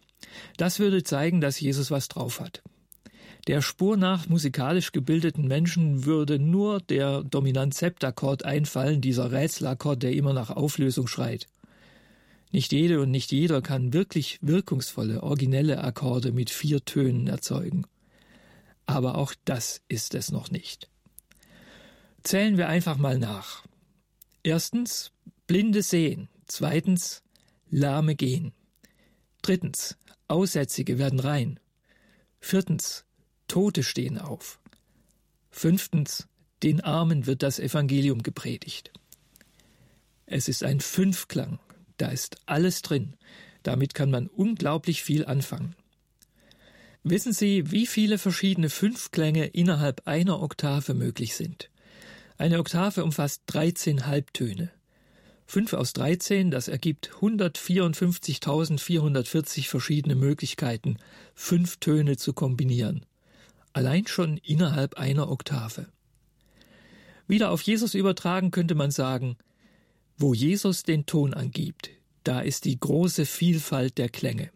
Das 0.58 0.78
würde 0.78 1.02
zeigen, 1.02 1.40
dass 1.40 1.60
Jesus 1.60 1.90
was 1.90 2.08
drauf 2.08 2.40
hat. 2.40 2.62
Der 3.46 3.62
Spur 3.62 3.96
nach 3.96 4.28
musikalisch 4.28 4.92
gebildeten 4.92 5.48
Menschen 5.48 6.04
würde 6.04 6.38
nur 6.38 6.80
der 6.80 7.22
Dominant-Septakkord 7.22 8.44
einfallen, 8.44 9.00
dieser 9.00 9.32
Rätselakkord, 9.32 10.02
der 10.02 10.12
immer 10.12 10.34
nach 10.34 10.50
Auflösung 10.50 11.06
schreit. 11.06 11.46
Nicht 12.52 12.72
jede 12.72 13.00
und 13.00 13.10
nicht 13.10 13.32
jeder 13.32 13.62
kann 13.62 13.94
wirklich 13.94 14.38
wirkungsvolle, 14.42 15.22
originelle 15.22 15.82
Akkorde 15.82 16.32
mit 16.32 16.50
vier 16.50 16.84
Tönen 16.84 17.28
erzeugen. 17.28 17.86
Aber 18.84 19.16
auch 19.16 19.32
das 19.46 19.80
ist 19.88 20.14
es 20.14 20.30
noch 20.30 20.50
nicht. 20.50 20.90
Zählen 22.24 22.58
wir 22.58 22.68
einfach 22.68 22.98
mal 22.98 23.18
nach. 23.18 23.62
Erstens, 24.42 25.12
Blinde 25.46 25.82
sehen. 25.82 26.28
Zweitens, 26.46 27.22
Lahme 27.70 28.14
gehen. 28.14 28.52
Drittens, 29.42 29.96
Aussätzige 30.28 30.98
werden 30.98 31.20
rein. 31.20 31.60
Viertens, 32.40 33.04
Tote 33.48 33.82
stehen 33.82 34.18
auf. 34.18 34.60
Fünftens, 35.50 36.26
den 36.62 36.80
Armen 36.80 37.26
wird 37.26 37.42
das 37.42 37.58
Evangelium 37.58 38.22
gepredigt. 38.22 38.92
Es 40.26 40.48
ist 40.48 40.62
ein 40.62 40.80
Fünfklang, 40.80 41.58
da 41.96 42.08
ist 42.08 42.36
alles 42.46 42.82
drin. 42.82 43.16
Damit 43.62 43.94
kann 43.94 44.10
man 44.10 44.28
unglaublich 44.28 45.02
viel 45.02 45.26
anfangen. 45.26 45.74
Wissen 47.02 47.32
Sie, 47.32 47.70
wie 47.70 47.86
viele 47.86 48.18
verschiedene 48.18 48.70
Fünfklänge 48.70 49.46
innerhalb 49.46 50.06
einer 50.06 50.40
Oktave 50.40 50.94
möglich 50.94 51.34
sind? 51.34 51.70
Eine 52.40 52.58
Oktave 52.58 53.04
umfasst 53.04 53.42
13 53.48 54.06
Halbtöne. 54.06 54.70
5 55.44 55.74
aus 55.74 55.92
13, 55.92 56.50
das 56.50 56.68
ergibt 56.68 57.10
154.440 57.20 59.68
verschiedene 59.68 60.14
Möglichkeiten, 60.14 60.96
fünf 61.34 61.76
Töne 61.80 62.16
zu 62.16 62.32
kombinieren. 62.32 63.04
Allein 63.74 64.06
schon 64.06 64.38
innerhalb 64.38 64.94
einer 64.94 65.30
Oktave. 65.30 65.88
Wieder 67.28 67.50
auf 67.50 67.60
Jesus 67.60 67.92
übertragen 67.92 68.52
könnte 68.52 68.74
man 68.74 68.90
sagen, 68.90 69.36
wo 70.16 70.32
Jesus 70.32 70.82
den 70.82 71.04
Ton 71.04 71.34
angibt, 71.34 71.90
da 72.24 72.40
ist 72.40 72.64
die 72.64 72.80
große 72.80 73.26
Vielfalt 73.26 73.98
der 73.98 74.08
Klänge. 74.08 74.50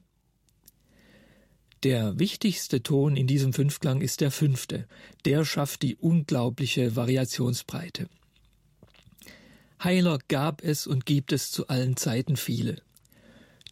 Der 1.85 2.19
wichtigste 2.19 2.83
Ton 2.83 3.15
in 3.15 3.27
diesem 3.27 3.53
Fünfklang 3.53 4.01
ist 4.01 4.23
der 4.23 4.31
fünfte. 4.31 4.87
Der 5.27 5.45
schafft 5.45 5.83
die 5.83 5.97
unglaubliche 5.97 6.97
Variationsbreite. 6.97 8.09
Heiler 9.83 10.19
gab 10.29 10.65
es 10.65 10.87
und 10.87 11.05
gibt 11.05 11.31
es 11.31 11.51
zu 11.51 11.69
allen 11.69 11.99
Zeiten 11.99 12.39
viele. 12.39 12.81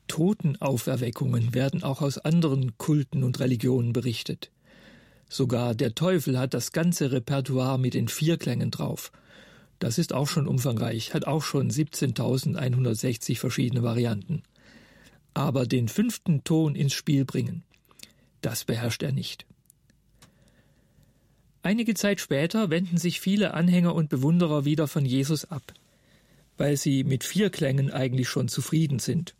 Totenauferweckungen 0.08 1.54
werden 1.54 1.82
auch 1.82 2.02
aus 2.02 2.18
anderen 2.18 2.76
Kulten 2.76 3.24
und 3.24 3.40
Religionen 3.40 3.94
berichtet. 3.94 4.50
Sogar 5.30 5.74
der 5.74 5.94
Teufel 5.94 6.38
hat 6.38 6.52
das 6.52 6.72
ganze 6.72 7.12
Repertoire 7.12 7.78
mit 7.78 7.94
den 7.94 8.08
Vierklängen 8.08 8.70
drauf. 8.70 9.10
Das 9.78 9.96
ist 9.96 10.12
auch 10.12 10.28
schon 10.28 10.46
umfangreich, 10.46 11.14
hat 11.14 11.26
auch 11.26 11.42
schon 11.42 11.70
17.160 11.70 13.38
verschiedene 13.38 13.82
Varianten. 13.82 14.42
Aber 15.32 15.64
den 15.64 15.88
fünften 15.88 16.44
Ton 16.44 16.74
ins 16.74 16.92
Spiel 16.92 17.24
bringen, 17.24 17.64
das 18.42 18.64
beherrscht 18.64 19.02
er 19.02 19.12
nicht. 19.12 19.46
Einige 21.62 21.94
Zeit 21.94 22.20
später 22.20 22.70
wenden 22.70 22.98
sich 22.98 23.20
viele 23.20 23.54
Anhänger 23.54 23.94
und 23.94 24.08
Bewunderer 24.08 24.64
wieder 24.64 24.88
von 24.88 25.06
Jesus 25.06 25.44
ab, 25.44 25.72
weil 26.56 26.76
sie 26.76 27.04
mit 27.04 27.22
vier 27.22 27.50
Klängen 27.50 27.90
eigentlich 27.90 28.28
schon 28.28 28.48
zufrieden 28.48 28.98
sind 28.98 29.34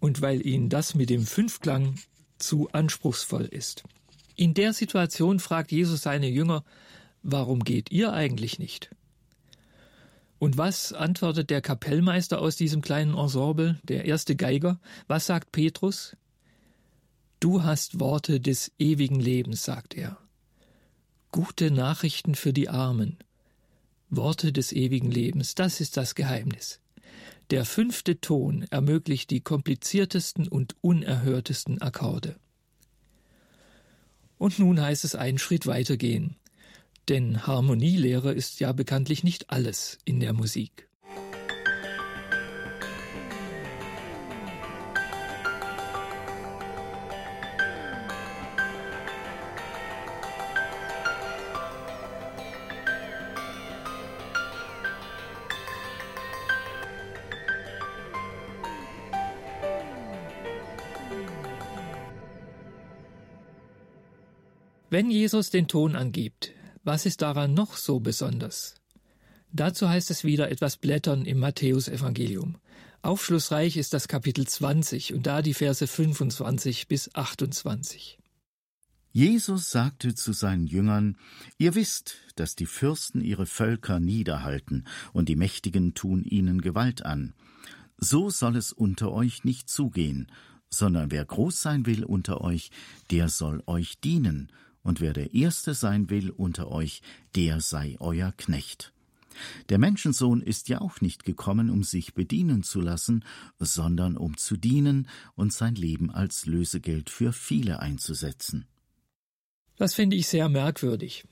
und 0.00 0.20
weil 0.20 0.46
ihnen 0.46 0.68
das 0.68 0.94
mit 0.94 1.10
dem 1.10 1.26
Fünfklang 1.26 1.96
zu 2.38 2.68
anspruchsvoll 2.70 3.44
ist. 3.44 3.82
In 4.36 4.54
der 4.54 4.72
Situation 4.72 5.40
fragt 5.40 5.72
Jesus 5.72 6.02
seine 6.02 6.28
Jünger, 6.28 6.64
warum 7.24 7.64
geht 7.64 7.90
ihr 7.90 8.12
eigentlich 8.12 8.60
nicht? 8.60 8.90
Und 10.38 10.56
was 10.56 10.92
antwortet 10.92 11.50
der 11.50 11.60
Kapellmeister 11.60 12.40
aus 12.40 12.54
diesem 12.54 12.80
kleinen 12.80 13.16
Ensemble, 13.16 13.80
der 13.82 14.04
erste 14.04 14.36
Geiger? 14.36 14.78
Was 15.08 15.26
sagt 15.26 15.50
Petrus? 15.50 16.16
Du 17.40 17.62
hast 17.62 18.00
Worte 18.00 18.40
des 18.40 18.72
ewigen 18.80 19.20
Lebens, 19.20 19.62
sagt 19.62 19.94
er. 19.94 20.18
Gute 21.30 21.70
Nachrichten 21.70 22.34
für 22.34 22.52
die 22.52 22.68
Armen. 22.68 23.16
Worte 24.10 24.52
des 24.52 24.72
ewigen 24.72 25.10
Lebens, 25.10 25.54
das 25.54 25.80
ist 25.80 25.96
das 25.96 26.16
Geheimnis. 26.16 26.80
Der 27.50 27.64
fünfte 27.64 28.20
Ton 28.20 28.66
ermöglicht 28.70 29.30
die 29.30 29.40
kompliziertesten 29.40 30.48
und 30.48 30.74
unerhörtesten 30.80 31.80
Akkorde. 31.80 32.40
Und 34.36 34.58
nun 34.58 34.80
heißt 34.80 35.04
es 35.04 35.14
einen 35.14 35.38
Schritt 35.38 35.68
weitergehen. 35.68 36.36
Denn 37.08 37.46
Harmonielehre 37.46 38.32
ist 38.32 38.58
ja 38.58 38.72
bekanntlich 38.72 39.22
nicht 39.22 39.50
alles 39.50 39.98
in 40.04 40.18
der 40.18 40.32
Musik. 40.32 40.87
Wenn 64.98 65.12
Jesus 65.12 65.50
den 65.50 65.68
Ton 65.68 65.94
angibt, 65.94 66.50
was 66.82 67.06
ist 67.06 67.22
daran 67.22 67.54
noch 67.54 67.76
so 67.76 68.00
besonders? 68.00 68.74
Dazu 69.52 69.88
heißt 69.88 70.10
es 70.10 70.24
wieder 70.24 70.50
etwas 70.50 70.76
blättern 70.76 71.24
im 71.24 71.38
Matthäusevangelium. 71.38 72.56
Aufschlussreich 73.02 73.76
ist 73.76 73.94
das 73.94 74.08
Kapitel 74.08 74.44
20 74.48 75.14
und 75.14 75.24
da 75.28 75.40
die 75.40 75.54
Verse 75.54 75.86
25 75.86 76.88
bis 76.88 77.14
28. 77.14 78.18
Jesus 79.12 79.70
sagte 79.70 80.16
zu 80.16 80.32
seinen 80.32 80.66
Jüngern, 80.66 81.16
Ihr 81.58 81.76
wisst, 81.76 82.16
dass 82.34 82.56
die 82.56 82.66
Fürsten 82.66 83.20
ihre 83.20 83.46
Völker 83.46 84.00
niederhalten, 84.00 84.82
und 85.12 85.28
die 85.28 85.36
Mächtigen 85.36 85.94
tun 85.94 86.24
ihnen 86.24 86.60
Gewalt 86.60 87.06
an. 87.06 87.34
So 87.98 88.30
soll 88.30 88.56
es 88.56 88.72
unter 88.72 89.12
euch 89.12 89.44
nicht 89.44 89.70
zugehen, 89.70 90.26
sondern 90.70 91.12
wer 91.12 91.24
groß 91.24 91.62
sein 91.62 91.86
will 91.86 92.02
unter 92.02 92.40
euch, 92.40 92.72
der 93.12 93.28
soll 93.28 93.62
euch 93.66 94.00
dienen, 94.00 94.50
und 94.82 95.00
wer 95.00 95.12
der 95.12 95.34
Erste 95.34 95.74
sein 95.74 96.10
will 96.10 96.30
unter 96.30 96.70
euch, 96.70 97.02
der 97.34 97.60
sei 97.60 97.96
euer 98.00 98.32
Knecht. 98.36 98.92
Der 99.68 99.78
Menschensohn 99.78 100.40
ist 100.40 100.68
ja 100.68 100.80
auch 100.80 101.00
nicht 101.00 101.24
gekommen, 101.24 101.70
um 101.70 101.84
sich 101.84 102.14
bedienen 102.14 102.62
zu 102.62 102.80
lassen, 102.80 103.24
sondern 103.58 104.16
um 104.16 104.36
zu 104.36 104.56
dienen 104.56 105.08
und 105.34 105.52
sein 105.52 105.74
Leben 105.74 106.10
als 106.10 106.46
Lösegeld 106.46 107.10
für 107.10 107.32
viele 107.32 107.80
einzusetzen. 107.80 108.66
Das 109.76 109.94
finde 109.94 110.16
ich 110.16 110.26
sehr 110.26 110.48
merkwürdig. 110.48 111.24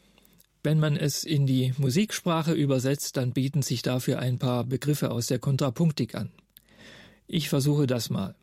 Wenn 0.62 0.78
man 0.80 0.96
es 0.96 1.24
in 1.24 1.46
die 1.46 1.74
Musiksprache 1.78 2.52
übersetzt, 2.52 3.16
dann 3.16 3.32
bieten 3.32 3.62
sich 3.62 3.82
dafür 3.82 4.18
ein 4.18 4.38
paar 4.38 4.64
Begriffe 4.64 5.10
aus 5.10 5.26
der 5.26 5.38
Kontrapunktik 5.38 6.14
an. 6.14 6.30
Ich 7.26 7.48
versuche 7.48 7.86
das 7.86 8.10
mal. 8.10 8.34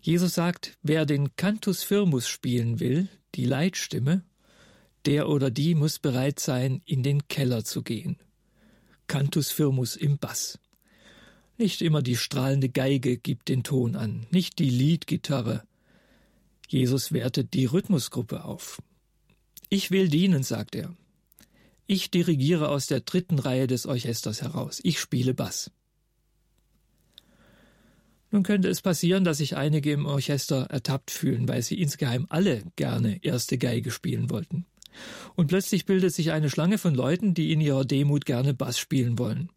Jesus 0.00 0.34
sagt, 0.34 0.76
wer 0.82 1.06
den 1.06 1.36
Cantus 1.36 1.82
firmus 1.82 2.26
spielen 2.26 2.80
will, 2.80 3.08
die 3.34 3.44
Leitstimme, 3.44 4.22
der 5.06 5.28
oder 5.28 5.50
die 5.50 5.74
muss 5.74 5.98
bereit 5.98 6.40
sein, 6.40 6.82
in 6.84 7.02
den 7.02 7.26
Keller 7.28 7.64
zu 7.64 7.82
gehen. 7.82 8.16
Cantus 9.06 9.50
firmus 9.50 9.96
im 9.96 10.18
Bass. 10.18 10.58
Nicht 11.58 11.82
immer 11.82 12.02
die 12.02 12.16
strahlende 12.16 12.68
Geige 12.68 13.18
gibt 13.18 13.48
den 13.48 13.62
Ton 13.62 13.96
an, 13.96 14.26
nicht 14.30 14.58
die 14.58 14.70
Leadgitarre. 14.70 15.62
Jesus 16.68 17.12
wertet 17.12 17.52
die 17.52 17.66
Rhythmusgruppe 17.66 18.44
auf. 18.44 18.80
Ich 19.68 19.90
will 19.90 20.08
dienen, 20.08 20.42
sagt 20.42 20.74
er. 20.74 20.94
Ich 21.86 22.10
dirigiere 22.10 22.68
aus 22.68 22.86
der 22.86 23.00
dritten 23.00 23.38
Reihe 23.38 23.66
des 23.66 23.86
Orchesters 23.86 24.40
heraus. 24.40 24.80
Ich 24.82 24.98
spiele 24.98 25.34
Bass. 25.34 25.70
Nun 28.32 28.42
könnte 28.42 28.68
es 28.68 28.80
passieren, 28.80 29.24
dass 29.24 29.38
sich 29.38 29.56
einige 29.56 29.92
im 29.92 30.06
Orchester 30.06 30.66
ertappt 30.70 31.10
fühlen, 31.10 31.46
weil 31.48 31.60
sie 31.60 31.78
insgeheim 31.80 32.26
alle 32.30 32.62
gerne 32.76 33.22
erste 33.22 33.58
Geige 33.58 33.90
spielen 33.90 34.30
wollten. 34.30 34.64
Und 35.36 35.48
plötzlich 35.48 35.84
bildet 35.84 36.14
sich 36.14 36.32
eine 36.32 36.48
Schlange 36.48 36.78
von 36.78 36.94
Leuten, 36.94 37.34
die 37.34 37.52
in 37.52 37.60
ihrer 37.60 37.84
Demut 37.84 38.24
gerne 38.24 38.54
Bass 38.54 38.78
spielen 38.78 39.18
wollen. 39.18 39.50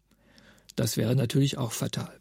Das 0.76 0.98
wäre 0.98 1.16
natürlich 1.16 1.56
auch 1.56 1.72
fatal. 1.72 2.18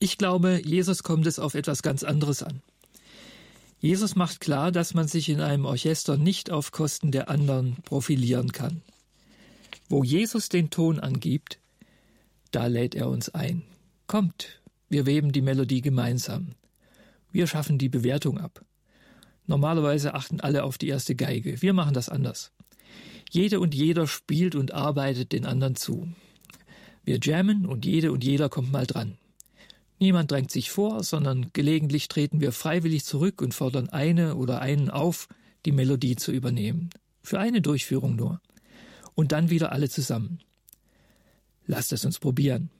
Ich 0.00 0.18
glaube, 0.18 0.60
Jesus 0.64 1.04
kommt 1.04 1.28
es 1.28 1.38
auf 1.38 1.54
etwas 1.54 1.82
ganz 1.82 2.02
anderes 2.02 2.42
an. 2.42 2.60
Jesus 3.78 4.16
macht 4.16 4.40
klar, 4.40 4.72
dass 4.72 4.94
man 4.94 5.06
sich 5.06 5.28
in 5.28 5.40
einem 5.40 5.64
Orchester 5.64 6.16
nicht 6.16 6.50
auf 6.50 6.72
Kosten 6.72 7.12
der 7.12 7.28
anderen 7.28 7.76
profilieren 7.84 8.50
kann. 8.50 8.82
Wo 9.88 10.02
Jesus 10.02 10.48
den 10.48 10.70
Ton 10.70 10.98
angibt, 10.98 11.60
da 12.50 12.66
lädt 12.66 12.96
er 12.96 13.08
uns 13.08 13.28
ein. 13.28 13.62
Kommt, 14.08 14.60
wir 14.88 15.06
weben 15.06 15.32
die 15.32 15.42
Melodie 15.42 15.80
gemeinsam. 15.80 16.52
Wir 17.30 17.46
schaffen 17.46 17.78
die 17.78 17.88
Bewertung 17.88 18.38
ab. 18.38 18.64
Normalerweise 19.46 20.14
achten 20.14 20.40
alle 20.40 20.64
auf 20.64 20.78
die 20.78 20.88
erste 20.88 21.14
Geige. 21.14 21.60
Wir 21.62 21.72
machen 21.72 21.94
das 21.94 22.08
anders. 22.08 22.52
Jede 23.30 23.60
und 23.60 23.74
jeder 23.74 24.06
spielt 24.06 24.54
und 24.54 24.72
arbeitet 24.72 25.32
den 25.32 25.44
anderen 25.44 25.76
zu. 25.76 26.08
Wir 27.04 27.18
jammen 27.22 27.66
und 27.66 27.84
jede 27.84 28.12
und 28.12 28.24
jeder 28.24 28.48
kommt 28.48 28.72
mal 28.72 28.86
dran. 28.86 29.18
Niemand 29.98 30.30
drängt 30.30 30.50
sich 30.50 30.70
vor, 30.70 31.02
sondern 31.02 31.50
gelegentlich 31.52 32.08
treten 32.08 32.40
wir 32.40 32.52
freiwillig 32.52 33.04
zurück 33.04 33.42
und 33.42 33.52
fordern 33.52 33.88
eine 33.88 34.36
oder 34.36 34.60
einen 34.60 34.90
auf, 34.90 35.28
die 35.64 35.72
Melodie 35.72 36.16
zu 36.16 36.32
übernehmen. 36.32 36.90
Für 37.22 37.40
eine 37.40 37.60
Durchführung 37.60 38.16
nur. 38.16 38.40
Und 39.14 39.32
dann 39.32 39.50
wieder 39.50 39.72
alle 39.72 39.88
zusammen. 39.88 40.38
Lasst 41.66 41.92
es 41.92 42.04
uns 42.04 42.18
probieren. 42.18 42.70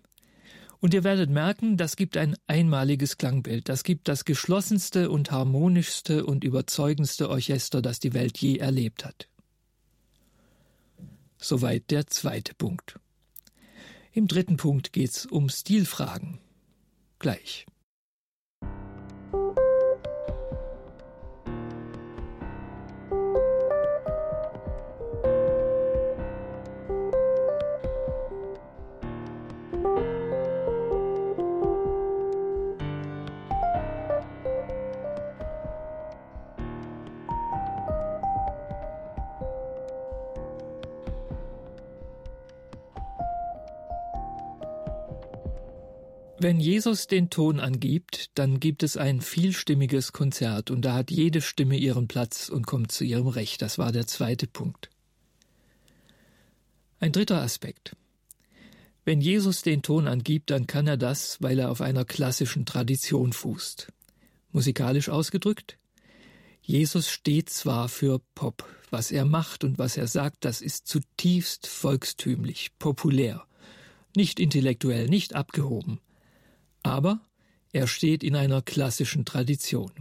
Und 0.80 0.94
ihr 0.94 1.02
werdet 1.02 1.28
merken, 1.28 1.76
das 1.76 1.96
gibt 1.96 2.16
ein 2.16 2.36
einmaliges 2.46 3.18
Klangbild. 3.18 3.68
Das 3.68 3.82
gibt 3.82 4.06
das 4.06 4.24
geschlossenste 4.24 5.10
und 5.10 5.30
harmonischste 5.30 6.24
und 6.24 6.44
überzeugendste 6.44 7.28
Orchester, 7.28 7.82
das 7.82 7.98
die 7.98 8.14
Welt 8.14 8.38
je 8.38 8.58
erlebt 8.58 9.04
hat. 9.04 9.28
Soweit 11.38 11.90
der 11.90 12.06
zweite 12.06 12.54
Punkt. 12.54 12.98
Im 14.12 14.28
dritten 14.28 14.56
Punkt 14.56 14.92
geht's 14.92 15.26
um 15.26 15.48
Stilfragen. 15.48 16.38
Gleich. 17.18 17.66
Wenn 46.40 46.60
Jesus 46.60 47.08
den 47.08 47.30
Ton 47.30 47.58
angibt, 47.58 48.30
dann 48.34 48.60
gibt 48.60 48.84
es 48.84 48.96
ein 48.96 49.20
vielstimmiges 49.20 50.12
Konzert 50.12 50.70
und 50.70 50.82
da 50.82 50.94
hat 50.94 51.10
jede 51.10 51.40
Stimme 51.40 51.76
ihren 51.76 52.06
Platz 52.06 52.48
und 52.48 52.64
kommt 52.64 52.92
zu 52.92 53.02
ihrem 53.02 53.26
Recht. 53.26 53.60
Das 53.60 53.76
war 53.76 53.90
der 53.90 54.06
zweite 54.06 54.46
Punkt. 54.46 54.88
Ein 57.00 57.10
dritter 57.10 57.42
Aspekt. 57.42 57.96
Wenn 59.04 59.20
Jesus 59.20 59.62
den 59.62 59.82
Ton 59.82 60.06
angibt, 60.06 60.50
dann 60.50 60.68
kann 60.68 60.86
er 60.86 60.96
das, 60.96 61.42
weil 61.42 61.58
er 61.58 61.72
auf 61.72 61.80
einer 61.80 62.04
klassischen 62.04 62.66
Tradition 62.66 63.32
fußt. 63.32 63.88
Musikalisch 64.52 65.08
ausgedrückt, 65.08 65.76
Jesus 66.62 67.08
steht 67.08 67.50
zwar 67.50 67.88
für 67.88 68.20
Pop, 68.36 68.68
was 68.90 69.10
er 69.10 69.24
macht 69.24 69.64
und 69.64 69.78
was 69.78 69.96
er 69.96 70.06
sagt, 70.06 70.44
das 70.44 70.60
ist 70.60 70.86
zutiefst 70.86 71.66
volkstümlich, 71.66 72.70
populär, 72.78 73.44
nicht 74.14 74.38
intellektuell, 74.38 75.08
nicht 75.08 75.34
abgehoben. 75.34 75.98
Aber 76.88 77.20
er 77.72 77.86
steht 77.86 78.24
in 78.24 78.34
einer 78.34 78.62
klassischen 78.62 79.26
Tradition. 79.26 79.92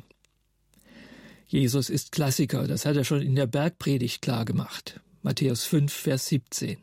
Jesus 1.48 1.90
ist 1.90 2.14
Klassiker, 2.14 2.66
das 2.66 2.86
hat 2.86 2.96
er 2.96 3.04
schon 3.04 3.22
in 3.22 3.36
der 3.36 3.46
Bergpredigt 3.46 4.22
klar 4.22 4.46
gemacht. 4.46 5.02
Matthäus 5.22 5.66
5, 5.66 5.92
Vers 5.92 6.28
17. 6.28 6.78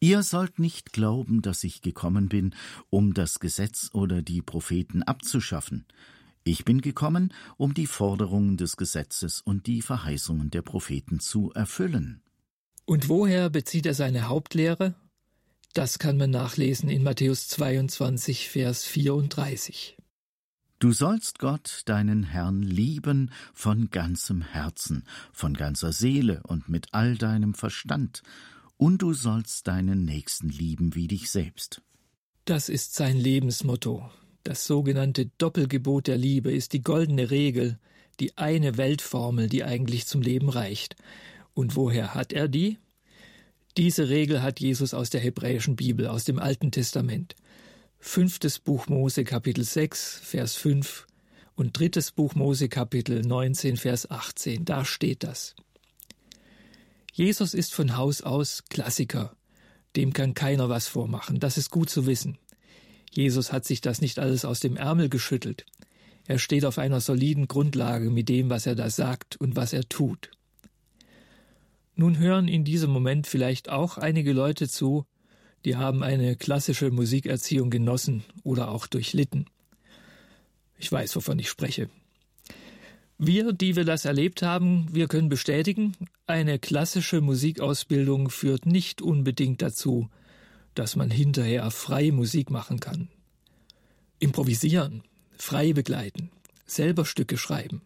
Ihr 0.00 0.24
sollt 0.24 0.58
nicht 0.58 0.92
glauben, 0.92 1.42
dass 1.42 1.62
ich 1.62 1.80
gekommen 1.80 2.28
bin, 2.28 2.54
um 2.88 3.14
das 3.14 3.38
Gesetz 3.38 3.90
oder 3.92 4.20
die 4.20 4.42
Propheten 4.42 5.04
abzuschaffen. 5.04 5.84
Ich 6.42 6.64
bin 6.64 6.80
gekommen, 6.80 7.32
um 7.56 7.74
die 7.74 7.86
Forderungen 7.86 8.56
des 8.56 8.76
Gesetzes 8.76 9.40
und 9.40 9.68
die 9.68 9.82
Verheißungen 9.82 10.50
der 10.50 10.62
Propheten 10.62 11.20
zu 11.20 11.52
erfüllen. 11.52 12.22
Und 12.84 13.08
woher 13.08 13.48
bezieht 13.50 13.86
er 13.86 13.94
seine 13.94 14.28
Hauptlehre? 14.28 14.94
Das 15.72 16.00
kann 16.00 16.16
man 16.16 16.30
nachlesen 16.30 16.88
in 16.88 17.04
Matthäus 17.04 17.46
22, 17.46 18.48
Vers 18.48 18.84
34. 18.86 19.96
Du 20.80 20.90
sollst 20.90 21.38
Gott, 21.38 21.82
deinen 21.84 22.24
Herrn, 22.24 22.62
lieben 22.62 23.30
von 23.54 23.88
ganzem 23.90 24.42
Herzen, 24.42 25.04
von 25.32 25.54
ganzer 25.54 25.92
Seele 25.92 26.42
und 26.42 26.68
mit 26.68 26.88
all 26.92 27.16
deinem 27.16 27.54
Verstand, 27.54 28.22
und 28.78 29.02
du 29.02 29.12
sollst 29.12 29.68
deinen 29.68 30.04
Nächsten 30.04 30.48
lieben 30.48 30.96
wie 30.96 31.06
dich 31.06 31.30
selbst. 31.30 31.82
Das 32.46 32.68
ist 32.68 32.94
sein 32.94 33.16
Lebensmotto. 33.16 34.10
Das 34.42 34.66
sogenannte 34.66 35.26
Doppelgebot 35.38 36.08
der 36.08 36.16
Liebe 36.16 36.50
ist 36.50 36.72
die 36.72 36.82
goldene 36.82 37.30
Regel, 37.30 37.78
die 38.18 38.36
eine 38.38 38.76
Weltformel, 38.76 39.48
die 39.48 39.62
eigentlich 39.62 40.06
zum 40.06 40.20
Leben 40.20 40.48
reicht. 40.48 40.96
Und 41.54 41.76
woher 41.76 42.14
hat 42.14 42.32
er 42.32 42.48
die? 42.48 42.78
Diese 43.76 44.08
Regel 44.08 44.42
hat 44.42 44.58
Jesus 44.58 44.94
aus 44.94 45.10
der 45.10 45.20
hebräischen 45.20 45.76
Bibel, 45.76 46.08
aus 46.08 46.24
dem 46.24 46.38
Alten 46.40 46.72
Testament. 46.72 47.36
Fünftes 48.00 48.58
Buch 48.58 48.88
Mose 48.88 49.22
Kapitel 49.22 49.62
6, 49.62 50.20
Vers 50.24 50.56
5 50.56 51.06
und 51.54 51.78
drittes 51.78 52.10
Buch 52.10 52.34
Mose 52.34 52.68
Kapitel 52.68 53.22
19, 53.22 53.76
Vers 53.76 54.10
18. 54.10 54.64
Da 54.64 54.84
steht 54.84 55.22
das. 55.22 55.54
Jesus 57.12 57.54
ist 57.54 57.72
von 57.72 57.96
Haus 57.96 58.22
aus 58.22 58.64
Klassiker. 58.70 59.36
Dem 59.94 60.12
kann 60.12 60.34
keiner 60.34 60.68
was 60.68 60.88
vormachen. 60.88 61.38
Das 61.38 61.56
ist 61.56 61.70
gut 61.70 61.90
zu 61.90 62.06
wissen. 62.06 62.38
Jesus 63.12 63.52
hat 63.52 63.64
sich 63.64 63.80
das 63.80 64.00
nicht 64.00 64.18
alles 64.18 64.44
aus 64.44 64.58
dem 64.60 64.76
Ärmel 64.76 65.08
geschüttelt. 65.08 65.64
Er 66.26 66.38
steht 66.38 66.64
auf 66.64 66.78
einer 66.78 67.00
soliden 67.00 67.46
Grundlage 67.46 68.10
mit 68.10 68.28
dem, 68.28 68.50
was 68.50 68.66
er 68.66 68.74
da 68.74 68.90
sagt 68.90 69.36
und 69.36 69.54
was 69.54 69.72
er 69.72 69.88
tut. 69.88 70.30
Nun 72.00 72.18
hören 72.18 72.48
in 72.48 72.64
diesem 72.64 72.90
Moment 72.90 73.26
vielleicht 73.26 73.68
auch 73.68 73.98
einige 73.98 74.32
Leute 74.32 74.70
zu, 74.70 75.04
die 75.66 75.76
haben 75.76 76.02
eine 76.02 76.34
klassische 76.34 76.90
Musikerziehung 76.90 77.68
genossen 77.68 78.24
oder 78.42 78.70
auch 78.70 78.86
durchlitten. 78.86 79.44
Ich 80.78 80.90
weiß, 80.90 81.14
wovon 81.16 81.38
ich 81.38 81.50
spreche. 81.50 81.90
Wir, 83.18 83.52
die 83.52 83.76
wir 83.76 83.84
das 83.84 84.06
erlebt 84.06 84.40
haben, 84.40 84.86
wir 84.90 85.08
können 85.08 85.28
bestätigen, 85.28 85.94
eine 86.26 86.58
klassische 86.58 87.20
Musikausbildung 87.20 88.30
führt 88.30 88.64
nicht 88.64 89.02
unbedingt 89.02 89.60
dazu, 89.60 90.08
dass 90.72 90.96
man 90.96 91.10
hinterher 91.10 91.70
frei 91.70 92.12
Musik 92.12 92.48
machen 92.48 92.80
kann. 92.80 93.08
Improvisieren, 94.20 95.02
frei 95.36 95.74
begleiten, 95.74 96.30
selber 96.64 97.04
Stücke 97.04 97.36
schreiben. 97.36 97.82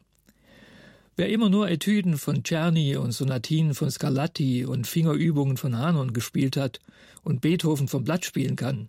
Wer 1.16 1.29
immer 1.29 1.48
nur 1.48 1.70
Etüden 1.70 2.18
von 2.18 2.42
Czerny 2.42 2.96
und 2.96 3.12
Sonatinen 3.12 3.74
von 3.74 3.88
Scarlatti 3.88 4.64
und 4.64 4.88
Fingerübungen 4.88 5.57
von 5.57 5.79
Hanon 5.79 6.12
gespielt 6.12 6.57
hat 6.57 6.81
und 7.22 7.40
Beethoven 7.40 7.87
vom 7.87 8.03
Blatt 8.03 8.24
spielen 8.24 8.57
kann, 8.57 8.88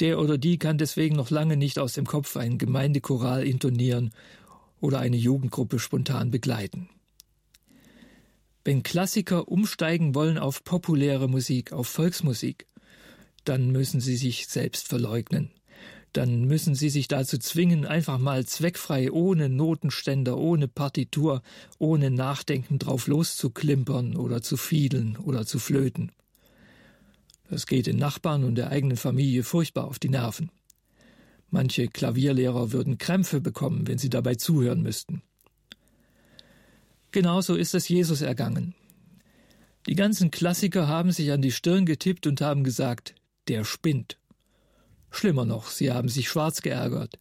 der 0.00 0.18
oder 0.18 0.38
die 0.38 0.58
kann 0.58 0.78
deswegen 0.78 1.14
noch 1.14 1.28
lange 1.28 1.58
nicht 1.58 1.78
aus 1.78 1.92
dem 1.92 2.06
Kopf 2.06 2.38
ein 2.38 2.56
Gemeindechoral 2.56 3.46
intonieren 3.46 4.12
oder 4.80 5.00
eine 5.00 5.16
Jugendgruppe 5.18 5.78
spontan 5.78 6.30
begleiten. 6.30 6.88
Wenn 8.64 8.82
Klassiker 8.82 9.48
umsteigen 9.48 10.14
wollen 10.14 10.38
auf 10.38 10.64
populäre 10.64 11.28
Musik, 11.28 11.72
auf 11.72 11.86
Volksmusik, 11.86 12.66
dann 13.44 13.72
müssen 13.72 14.00
sie 14.00 14.16
sich 14.16 14.46
selbst 14.46 14.88
verleugnen 14.88 15.50
dann 16.12 16.44
müssen 16.44 16.74
sie 16.74 16.90
sich 16.90 17.08
dazu 17.08 17.38
zwingen, 17.38 17.86
einfach 17.86 18.18
mal 18.18 18.46
zweckfrei, 18.46 19.10
ohne 19.10 19.48
Notenständer, 19.48 20.36
ohne 20.38 20.68
Partitur, 20.68 21.42
ohne 21.78 22.10
Nachdenken 22.10 22.78
drauf 22.78 23.06
loszuklimpern 23.06 24.16
oder 24.16 24.42
zu 24.42 24.56
fiedeln 24.56 25.16
oder 25.16 25.46
zu 25.46 25.58
flöten. 25.58 26.12
Das 27.48 27.66
geht 27.66 27.86
den 27.86 27.98
Nachbarn 27.98 28.44
und 28.44 28.54
der 28.54 28.70
eigenen 28.70 28.96
Familie 28.96 29.42
furchtbar 29.42 29.86
auf 29.86 29.98
die 29.98 30.08
Nerven. 30.08 30.50
Manche 31.50 31.88
Klavierlehrer 31.88 32.72
würden 32.72 32.96
Krämpfe 32.96 33.40
bekommen, 33.40 33.86
wenn 33.86 33.98
sie 33.98 34.08
dabei 34.08 34.36
zuhören 34.36 34.82
müssten. 34.82 35.22
Genauso 37.10 37.54
ist 37.54 37.74
es 37.74 37.88
Jesus 37.88 38.22
ergangen. 38.22 38.74
Die 39.86 39.94
ganzen 39.94 40.30
Klassiker 40.30 40.88
haben 40.88 41.12
sich 41.12 41.30
an 41.30 41.42
die 41.42 41.52
Stirn 41.52 41.84
getippt 41.84 42.26
und 42.26 42.40
haben 42.40 42.64
gesagt, 42.64 43.14
der 43.48 43.64
spinnt. 43.64 44.16
Schlimmer 45.12 45.44
noch, 45.44 45.68
sie 45.68 45.92
haben 45.92 46.08
sich 46.08 46.28
schwarz 46.28 46.62
geärgert. 46.62 47.18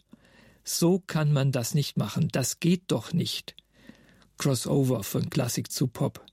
So 0.63 0.99
kann 0.99 1.31
man 1.31 1.51
das 1.51 1.73
nicht 1.73 1.97
machen, 1.97 2.29
das 2.31 2.59
geht 2.59 2.83
doch 2.87 3.13
nicht. 3.13 3.55
Crossover 4.37 5.03
von 5.03 5.29
Klassik 5.29 5.71
zu 5.71 5.87
Pop. 5.87 6.25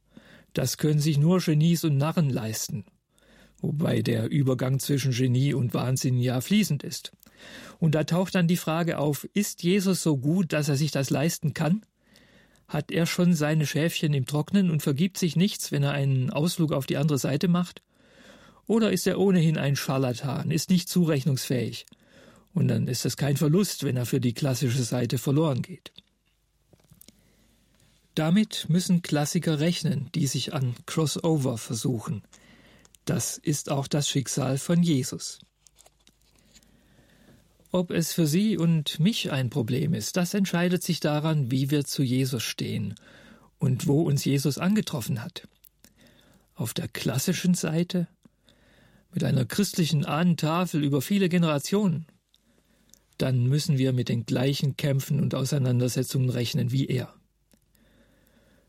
Das 0.55 0.79
können 0.79 1.01
sich 1.01 1.19
nur 1.19 1.41
Genies 1.41 1.85
und 1.85 1.99
Narren 1.99 2.31
leisten. 2.31 2.85
Wobei 3.61 4.03
der 4.03 4.31
Übergang 4.31 4.79
zwischen 4.79 5.13
Genie 5.13 5.53
und 5.53 5.75
Wahnsinn 5.75 6.19
ja 6.19 6.41
fließend 6.41 6.85
ist. 6.85 7.13
Und 7.79 7.95
da 7.95 8.05
taucht 8.05 8.35
dann 8.35 8.49
die 8.49 8.57
Frage 8.57 8.99
auf, 8.99 9.29
ist 9.35 9.63
Jesus 9.63 10.03
so 10.03 10.17
gut, 10.17 10.53
dass 10.53 10.69
er 10.69 10.77
sich 10.77 10.91
das 10.91 11.11
leisten 11.11 11.55
kann? 11.55 11.85
Hat 12.67 12.91
er 12.91 13.07
schon 13.07 13.35
seine 13.35 13.67
Schäfchen 13.67 14.15
im 14.15 14.27
Trocknen 14.27 14.71
und 14.71 14.83
vergibt 14.83 15.19
sich 15.19 15.37
nichts, 15.37 15.73
wenn 15.73 15.83
er 15.83 15.93
einen 15.93 16.31
Ausflug 16.31 16.73
auf 16.73 16.87
die 16.87 16.97
andere 16.97 17.19
Seite 17.19 17.49
macht? 17.49 17.83
Oder 18.69 18.93
ist 18.93 19.07
er 19.07 19.19
ohnehin 19.19 19.57
ein 19.57 19.77
Scharlatan, 19.77 20.51
ist 20.51 20.69
nicht 20.71 20.91
zurechnungsfähig? 20.91 21.87
Und 22.53 22.69
dann 22.69 22.87
ist 22.87 23.07
es 23.07 23.17
kein 23.17 23.37
Verlust, 23.37 23.83
wenn 23.83 23.97
er 23.97 24.07
für 24.07 24.21
die 24.21 24.35
klassische 24.35 24.83
Seite 24.83 25.17
verloren 25.17 25.63
geht. 25.63 25.91
Damit 28.15 28.67
müssen 28.69 29.01
Klassiker 29.01 29.59
rechnen, 29.59 30.11
die 30.15 30.27
sich 30.27 30.53
an 30.53 30.75
Crossover 30.85 31.57
versuchen. 31.57 32.23
Das 33.07 33.39
ist 33.39 33.71
auch 33.71 33.87
das 33.87 34.09
Schicksal 34.09 34.59
von 34.59 34.83
Jesus. 34.83 35.39
Ob 37.71 37.91
es 37.91 38.13
für 38.13 38.27
Sie 38.27 38.59
und 38.59 39.01
mich 39.01 39.31
ein 39.31 39.49
Problem 39.49 39.95
ist, 39.95 40.17
das 40.19 40.35
entscheidet 40.35 40.83
sich 40.83 41.01
daran, 41.01 41.51
wie 41.51 41.71
wir 41.71 41.85
zu 41.85 42.03
Jesus 42.03 42.43
stehen 42.43 42.97
und 43.59 43.87
wo 43.87 44.03
uns 44.03 44.27
Jesus 44.27 44.59
angetroffen 44.59 45.23
hat. 45.23 45.49
Auf 46.55 46.75
der 46.75 46.89
klassischen 46.89 47.55
Seite, 47.55 48.09
mit 49.13 49.25
einer 49.25 49.45
christlichen 49.45 50.05
Ahnentafel 50.05 50.83
über 50.83 51.01
viele 51.01 51.29
Generationen, 51.29 52.07
dann 53.17 53.47
müssen 53.47 53.79
wir 53.79 53.93
mit 53.93 54.09
den 54.09 54.27
gleichen 54.27 54.77
Kämpfen 54.77 55.21
und 55.21 55.35
Auseinandersetzungen 55.35 56.31
rechnen 56.31 56.71
wie 56.71 56.87
er. 56.87 57.13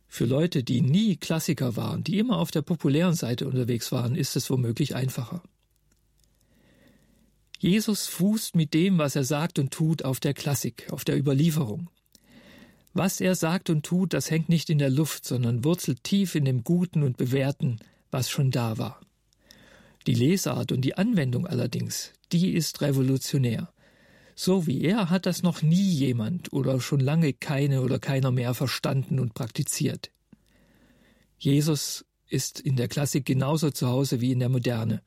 Für 0.08 0.26
Leute, 0.26 0.64
die 0.64 0.82
nie 0.82 1.18
Klassiker 1.18 1.76
waren, 1.76 2.04
die 2.04 2.18
immer 2.18 2.40
auf 2.40 2.50
der 2.50 2.64
populären 2.64 3.14
Seite 3.14 3.48
unterwegs 3.48 3.92
waren, 3.92 4.16
ist 4.16 4.36
es 4.36 4.50
womöglich 4.50 4.96
einfacher. 4.96 5.44
Jesus 7.60 8.08
fußt 8.08 8.56
mit 8.56 8.74
dem, 8.74 8.98
was 8.98 9.16
er 9.16 9.24
sagt 9.24 9.60
und 9.60 9.72
tut, 9.72 10.04
auf 10.04 10.20
der 10.20 10.34
Klassik, 10.34 10.88
auf 10.92 11.04
der 11.04 11.18
Überlieferung. 11.18 11.90
Was 12.94 13.22
er 13.22 13.36
sagt 13.36 13.70
und 13.70 13.86
tut, 13.86 14.14
das 14.14 14.32
hängt 14.32 14.50
nicht 14.50 14.70
in 14.70 14.80
der 14.80 14.90
Luft, 14.90 15.26
sondern 15.26 15.64
wurzelt 15.64 16.04
tief 16.04 16.34
in 16.34 16.46
dem 16.46 16.64
Guten 16.64 17.04
und 17.04 17.18
Bewährten, 17.18 17.80
was 18.10 18.30
schon 18.30 18.50
da 18.50 18.78
war. 18.80 19.02
Die 20.08 20.14
Lesart 20.14 20.72
und 20.72 20.82
die 20.82 20.98
Anwendung 20.98 21.46
allerdings, 21.46 22.14
die 22.32 22.54
ist 22.54 22.82
revolutionär. 22.82 23.74
So 24.36 24.68
wie 24.68 24.82
er 24.82 25.10
hat 25.10 25.26
das 25.26 25.44
noch 25.44 25.62
nie 25.62 25.92
jemand 25.92 26.54
oder 26.54 26.80
schon 26.80 27.00
lange 27.00 27.34
keine 27.34 27.82
oder 27.82 28.00
keiner 28.00 28.32
mehr 28.32 28.54
verstanden 28.54 29.20
und 29.20 29.34
praktiziert. 29.34 30.12
Jesus 31.38 32.06
ist 32.28 32.60
in 32.60 32.76
der 32.76 32.88
Klassik 32.88 33.26
genauso 33.26 33.72
zu 33.72 33.88
Hause 33.88 34.22
wie 34.22 34.32
in 34.32 34.40
der 34.40 34.50
Moderne 34.50 35.02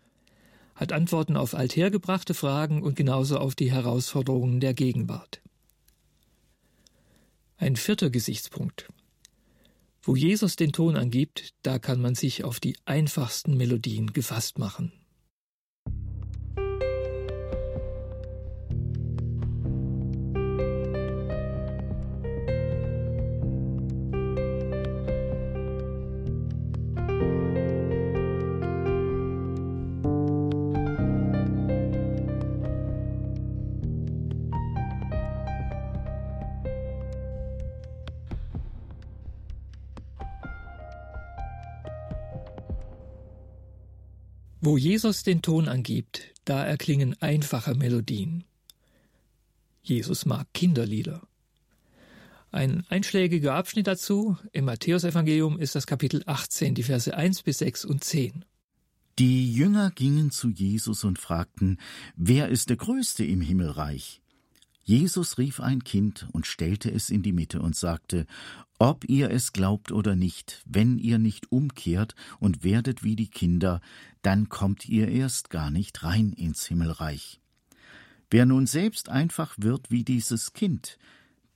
hat 0.75 0.93
Antworten 0.93 1.37
auf 1.37 1.55
althergebrachte 1.55 2.35
Fragen 2.35 2.83
und 2.83 2.97
genauso 2.97 3.39
auf 3.39 3.55
die 3.55 3.71
Herausforderungen 3.71 4.61
der 4.61 4.75
Gegenwart. 4.75 5.41
Ein 7.57 7.77
vierter 7.77 8.11
Gesichtspunkt. 8.11 8.89
Wo 10.05 10.17
Jesus 10.17 10.57
den 10.57 10.73
Ton 10.73 10.97
angibt, 10.97 11.55
da 11.63 11.79
kann 11.79 12.01
man 12.01 12.15
sich 12.15 12.43
auf 12.43 12.59
die 12.59 12.77
einfachsten 12.85 13.57
Melodien 13.57 14.13
gefasst 14.13 14.59
machen. 14.59 14.93
Wo 44.65 44.79
Jesus 44.79 45.25
den 45.25 45.43
Ton 45.43 45.67
angibt, 45.67 46.23
da 46.45 46.65
erklingen 46.65 47.21
einfache 47.21 47.75
Melodien. 47.75 48.45
Jesus 49.83 50.25
mag 50.25 50.47
Kinderlieder. 50.55 51.27
Ein 52.53 52.87
einschlägiger 52.89 53.55
Abschnitt 53.55 53.89
dazu 53.89 54.37
im 54.53 54.67
Matthäusevangelium 54.67 55.59
ist 55.59 55.75
das 55.75 55.89
Kapitel 55.89 56.23
18, 56.27 56.77
die 56.77 56.85
Verse 56.85 57.13
1 57.13 57.43
bis 57.43 57.59
6 57.59 57.85
und 57.87 58.05
10. 58.05 58.45
Die 59.19 59.53
Jünger 59.53 59.91
gingen 59.91 60.31
zu 60.31 60.49
Jesus 60.51 61.03
und 61.03 61.19
fragten, 61.19 61.81
wer 62.15 62.49
ist 62.49 62.71
der 62.71 62.77
Größte 62.77 63.25
im 63.25 63.41
Himmelreich? 63.41 64.22
Jesus 64.85 65.39
rief 65.39 65.61
ein 65.61 65.85
Kind 65.85 66.27
und 66.33 66.47
stellte 66.47 66.91
es 66.91 67.09
in 67.09 67.23
die 67.23 67.33
Mitte 67.33 67.61
und 67.61 67.77
sagte, 67.77 68.27
ob 68.79 69.09
ihr 69.09 69.31
es 69.31 69.53
glaubt 69.53 69.93
oder 69.93 70.17
nicht, 70.17 70.61
wenn 70.67 70.99
ihr 70.99 71.19
nicht 71.19 71.53
umkehrt 71.53 72.17
und 72.41 72.65
werdet 72.65 73.05
wie 73.05 73.15
die 73.15 73.29
Kinder, 73.29 73.81
dann 74.23 74.49
kommt 74.49 74.89
ihr 74.89 75.09
erst 75.09 75.51
gar 75.51 75.71
nicht 75.71 76.03
rein 76.03 76.33
ins 76.33 76.67
Himmelreich. 76.67 77.41
Wer 78.31 78.47
nun 78.47 78.67
selbst 78.67 79.09
einfach 79.09 79.55
wird 79.59 79.91
wie 79.91 80.05
dieses 80.05 80.53
Kind, 80.53 80.99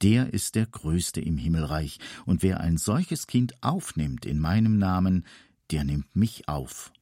der 0.03 0.33
ist 0.33 0.55
der 0.55 0.67
Größte 0.67 1.21
im 1.21 1.39
Himmelreich, 1.39 1.99
und 2.27 2.43
wer 2.43 2.61
ein 2.61 2.77
solches 2.77 3.27
Kind 3.27 3.63
aufnimmt 3.63 4.27
in 4.27 4.39
meinem 4.39 4.79
Namen, 4.79 5.25
der 5.71 5.85
nimmt 5.85 6.15
mich 6.15 6.49
auf. 6.49 6.93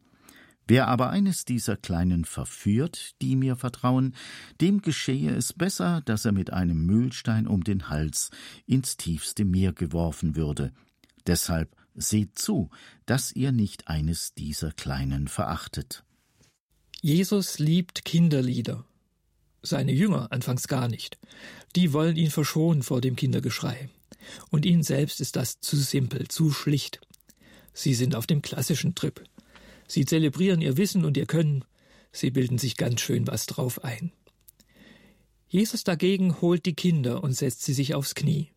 Wer 0.67 0.89
aber 0.89 1.11
eines 1.11 1.45
dieser 1.45 1.77
Kleinen 1.77 2.25
verführt, 2.25 3.15
die 3.21 3.37
mir 3.37 3.57
vertrauen, 3.57 4.15
dem 4.61 4.81
geschehe 4.81 5.35
es 5.35 5.53
besser, 5.53 6.01
dass 6.07 6.25
er 6.25 6.33
mit 6.33 6.53
einem 6.53 6.87
Mühlstein 6.87 7.47
um 7.47 7.65
den 7.65 7.89
Hals 7.91 8.31
ins 8.67 8.97
tiefste 8.97 9.45
Meer 9.45 9.73
geworfen 9.73 10.37
würde. 10.37 10.73
Deshalb 11.27 11.77
seht 11.95 12.39
zu, 12.39 12.71
dass 13.07 13.33
ihr 13.33 13.53
nicht 13.53 13.89
eines 13.89 14.35
dieser 14.35 14.73
Kleinen 14.73 15.29
verachtet. 15.29 16.03
Jesus 17.03 17.59
liebt 17.59 18.05
Kinderlieder. 18.05 18.85
Seine 19.63 19.93
Jünger 19.93 20.33
anfangs 20.33 20.69
gar 20.69 20.89
nicht. 20.89 21.19
Die 21.77 21.93
wollen 21.93 22.17
ihn 22.17 22.31
verschonen 22.31 22.83
vor 22.83 23.01
dem 23.01 23.17
Kindergeschrei. 23.17 23.89
Und 24.51 24.65
ihnen 24.65 24.83
selbst 24.83 25.21
ist 25.21 25.37
das 25.37 25.61
zu 25.61 25.77
simpel, 25.77 26.29
zu 26.29 26.51
schlicht. 26.51 27.01
Sie 27.75 27.95
sind 27.95 28.15
auf 28.15 28.27
dem 28.27 28.41
klassischen 28.41 28.95
Trip. 28.95 29.23
Sie 29.95 30.05
zelebrieren 30.05 30.61
ihr 30.61 30.77
Wissen 30.77 31.05
und 31.05 31.17
ihr 31.17 31.27
Können, 31.27 31.65
sie 32.11 32.33
bilden 32.33 32.59
sich 32.59 32.77
ganz 32.77 33.01
schön 33.01 33.29
was 33.29 33.47
drauf 33.47 33.85
ein. 33.85 34.11
Jesus 35.47 35.85
dagegen 35.85 36.41
holt 36.41 36.67
die 36.67 36.75
Kinder 36.75 37.23
und 37.23 37.33
setzt 37.33 37.63
sie 37.63 37.75
sich 37.75 37.95
aufs 37.95 38.17
Knie. 38.17 38.51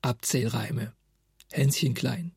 Abzählreime, 0.00 0.94
Hänschen 1.52 1.92
klein. 1.92 2.32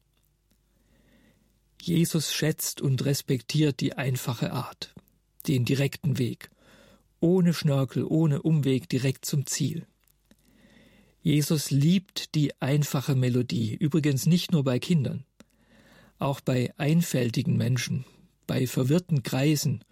Jesus 1.82 2.34
schätzt 2.34 2.82
und 2.82 3.06
respektiert 3.06 3.80
die 3.80 3.94
einfache 3.94 4.52
Art, 4.52 4.94
den 5.48 5.64
direkten 5.64 6.18
Weg, 6.18 6.50
ohne 7.22 7.54
Schnörkel, 7.54 8.04
ohne 8.04 8.42
Umweg 8.42 8.90
direkt 8.90 9.24
zum 9.24 9.46
Ziel. 9.46 9.88
Jesus 11.22 11.72
liebt 11.72 12.36
die 12.36 12.52
einfache 12.62 13.16
Melodie, 13.16 13.76
übrigens 13.76 14.26
nicht 14.26 14.52
nur 14.52 14.66
bei 14.66 14.78
Kindern 14.78 15.24
auch 16.20 16.42
bei 16.42 16.74
einfältigen 16.78 17.58
Menschen, 17.58 18.06
bei 18.46 18.68
verwirrten 18.68 19.24
Kreisen, 19.24 19.84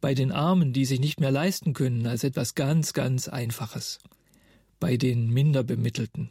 bei 0.00 0.14
den 0.14 0.32
Armen, 0.32 0.72
die 0.72 0.84
sich 0.84 1.00
nicht 1.00 1.20
mehr 1.20 1.30
leisten 1.30 1.72
können, 1.72 2.06
als 2.06 2.24
etwas 2.24 2.54
ganz, 2.54 2.92
ganz 2.92 3.28
Einfaches, 3.28 3.98
bei 4.78 4.96
den 4.96 5.30
Minderbemittelten. 5.30 6.30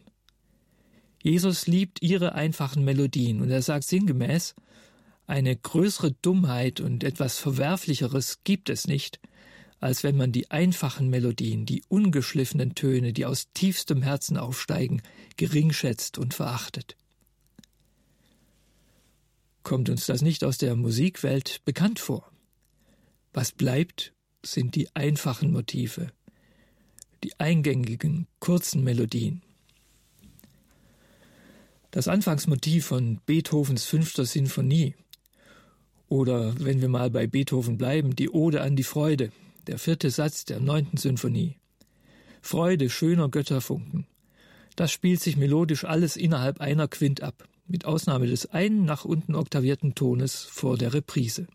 Jesus 1.22 1.66
liebt 1.66 2.02
ihre 2.02 2.34
einfachen 2.34 2.84
Melodien 2.84 3.40
und 3.40 3.50
er 3.50 3.62
sagt 3.62 3.84
sinngemäß, 3.84 4.54
eine 5.26 5.56
größere 5.56 6.12
Dummheit 6.20 6.80
und 6.80 7.04
etwas 7.04 7.38
Verwerflicheres 7.38 8.40
gibt 8.44 8.68
es 8.68 8.86
nicht, 8.86 9.20
als 9.80 10.04
wenn 10.04 10.16
man 10.16 10.32
die 10.32 10.50
einfachen 10.50 11.10
Melodien, 11.10 11.64
die 11.64 11.82
ungeschliffenen 11.88 12.74
Töne, 12.74 13.12
die 13.12 13.24
aus 13.24 13.48
tiefstem 13.52 14.02
Herzen 14.02 14.36
aufsteigen, 14.36 15.02
geringschätzt 15.36 16.18
und 16.18 16.34
verachtet. 16.34 16.96
Kommt 19.62 19.88
uns 19.88 20.06
das 20.06 20.22
nicht 20.22 20.44
aus 20.44 20.58
der 20.58 20.74
Musikwelt 20.76 21.60
bekannt 21.64 21.98
vor? 21.98 22.30
Was 23.32 23.52
bleibt, 23.52 24.12
sind 24.44 24.74
die 24.74 24.94
einfachen 24.94 25.52
Motive, 25.52 26.08
die 27.22 27.38
eingängigen, 27.38 28.26
kurzen 28.40 28.82
Melodien. 28.82 29.42
Das 31.92 32.08
Anfangsmotiv 32.08 32.86
von 32.86 33.20
Beethovens 33.26 33.84
fünfter 33.84 34.24
Sinfonie 34.24 34.94
Oder 36.08 36.54
wenn 36.58 36.80
wir 36.80 36.88
mal 36.88 37.10
bei 37.10 37.26
Beethoven 37.26 37.78
bleiben, 37.78 38.16
die 38.16 38.30
Ode 38.30 38.62
an 38.62 38.76
die 38.76 38.82
Freude, 38.82 39.30
der 39.66 39.78
vierte 39.78 40.10
Satz 40.10 40.44
der 40.44 40.58
neunten 40.58 40.96
Sinfonie. 40.96 41.56
Freude 42.40 42.90
schöner 42.90 43.28
Götterfunken. 43.28 44.06
Das 44.74 44.90
spielt 44.90 45.20
sich 45.20 45.36
melodisch 45.36 45.84
alles 45.84 46.16
innerhalb 46.16 46.60
einer 46.60 46.88
Quint 46.88 47.22
ab, 47.22 47.46
mit 47.72 47.86
Ausnahme 47.86 48.26
des 48.26 48.46
einen 48.46 48.84
nach 48.84 49.06
unten 49.06 49.34
oktavierten 49.34 49.94
Tones 49.94 50.42
vor 50.42 50.76
der 50.76 50.92
Reprise. 50.92 51.46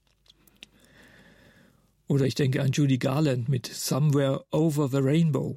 Oder 2.08 2.26
ich 2.26 2.34
denke 2.34 2.62
an 2.62 2.72
Judy 2.72 2.98
Garland 2.98 3.48
mit 3.48 3.68
Somewhere 3.68 4.44
Over 4.52 4.90
the 4.90 4.98
Rainbow. 4.98 5.56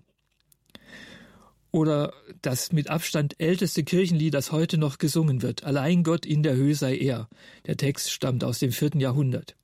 Oder 1.72 2.12
das 2.42 2.72
mit 2.72 2.90
Abstand 2.90 3.40
älteste 3.40 3.84
Kirchenlied, 3.84 4.34
das 4.34 4.52
heute 4.52 4.76
noch 4.76 4.98
gesungen 4.98 5.40
wird, 5.40 5.64
Allein 5.64 6.02
Gott 6.02 6.26
in 6.26 6.42
der 6.42 6.56
Höhe 6.56 6.74
sei 6.74 6.96
er. 6.98 7.28
Der 7.66 7.76
Text 7.76 8.10
stammt 8.10 8.44
aus 8.44 8.58
dem 8.58 8.72
vierten 8.72 9.00
Jahrhundert. 9.00 9.56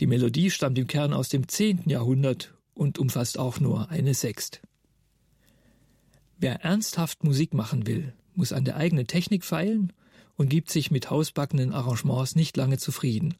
Die 0.00 0.06
Melodie 0.08 0.50
stammt 0.50 0.78
im 0.78 0.88
Kern 0.88 1.12
aus 1.12 1.28
dem 1.28 1.46
zehnten 1.46 1.90
Jahrhundert 1.90 2.54
und 2.72 2.98
umfasst 2.98 3.38
auch 3.38 3.60
nur 3.60 3.90
eine 3.90 4.14
Sext. 4.14 4.62
Wer 6.38 6.64
ernsthaft 6.64 7.22
Musik 7.22 7.54
machen 7.54 7.86
will, 7.86 8.14
muss 8.34 8.52
an 8.52 8.64
der 8.64 8.76
eigenen 8.76 9.06
Technik 9.06 9.44
feilen 9.44 9.92
und 10.36 10.48
gibt 10.48 10.70
sich 10.70 10.90
mit 10.90 11.10
hausbackenen 11.10 11.72
Arrangements 11.72 12.34
nicht 12.34 12.56
lange 12.56 12.78
zufrieden. 12.78 13.34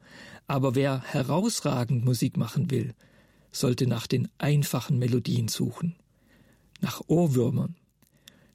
Aber 0.46 0.74
wer 0.74 1.02
herausragend 1.02 2.04
Musik 2.04 2.36
machen 2.36 2.70
will, 2.70 2.94
sollte 3.50 3.86
nach 3.86 4.06
den 4.06 4.28
einfachen 4.38 4.98
Melodien 4.98 5.48
suchen, 5.48 5.96
nach 6.80 7.00
Ohrwürmern, 7.06 7.76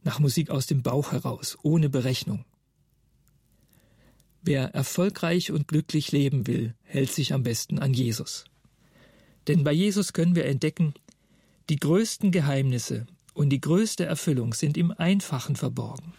nach 0.04 0.20
Musik 0.20 0.50
aus 0.50 0.68
dem 0.68 0.82
Bauch 0.84 1.12
heraus, 1.12 1.58
ohne 1.64 1.90
Berechnung. 1.90 2.46
Wer 4.42 4.74
erfolgreich 4.74 5.52
und 5.52 5.68
glücklich 5.68 6.12
leben 6.12 6.48
will, 6.48 6.76
hält 6.84 7.12
sich 7.12 7.34
am 7.34 7.44
besten 7.44 7.80
an 7.80 7.94
Jesus. 7.94 8.46
Denn 9.48 9.64
bei 9.64 9.74
Jesus 9.74 10.14
können 10.14 10.36
wir 10.36 10.46
entdecken, 10.46 10.94
die 11.70 11.76
größten 11.76 12.32
Geheimnisse 12.32 13.06
und 13.34 13.50
die 13.50 13.62
größte 13.62 14.06
Erfüllung 14.06 14.54
sind 14.54 14.78
im 14.78 14.92
Einfachen 14.92 15.56
verborgen. 15.56 16.14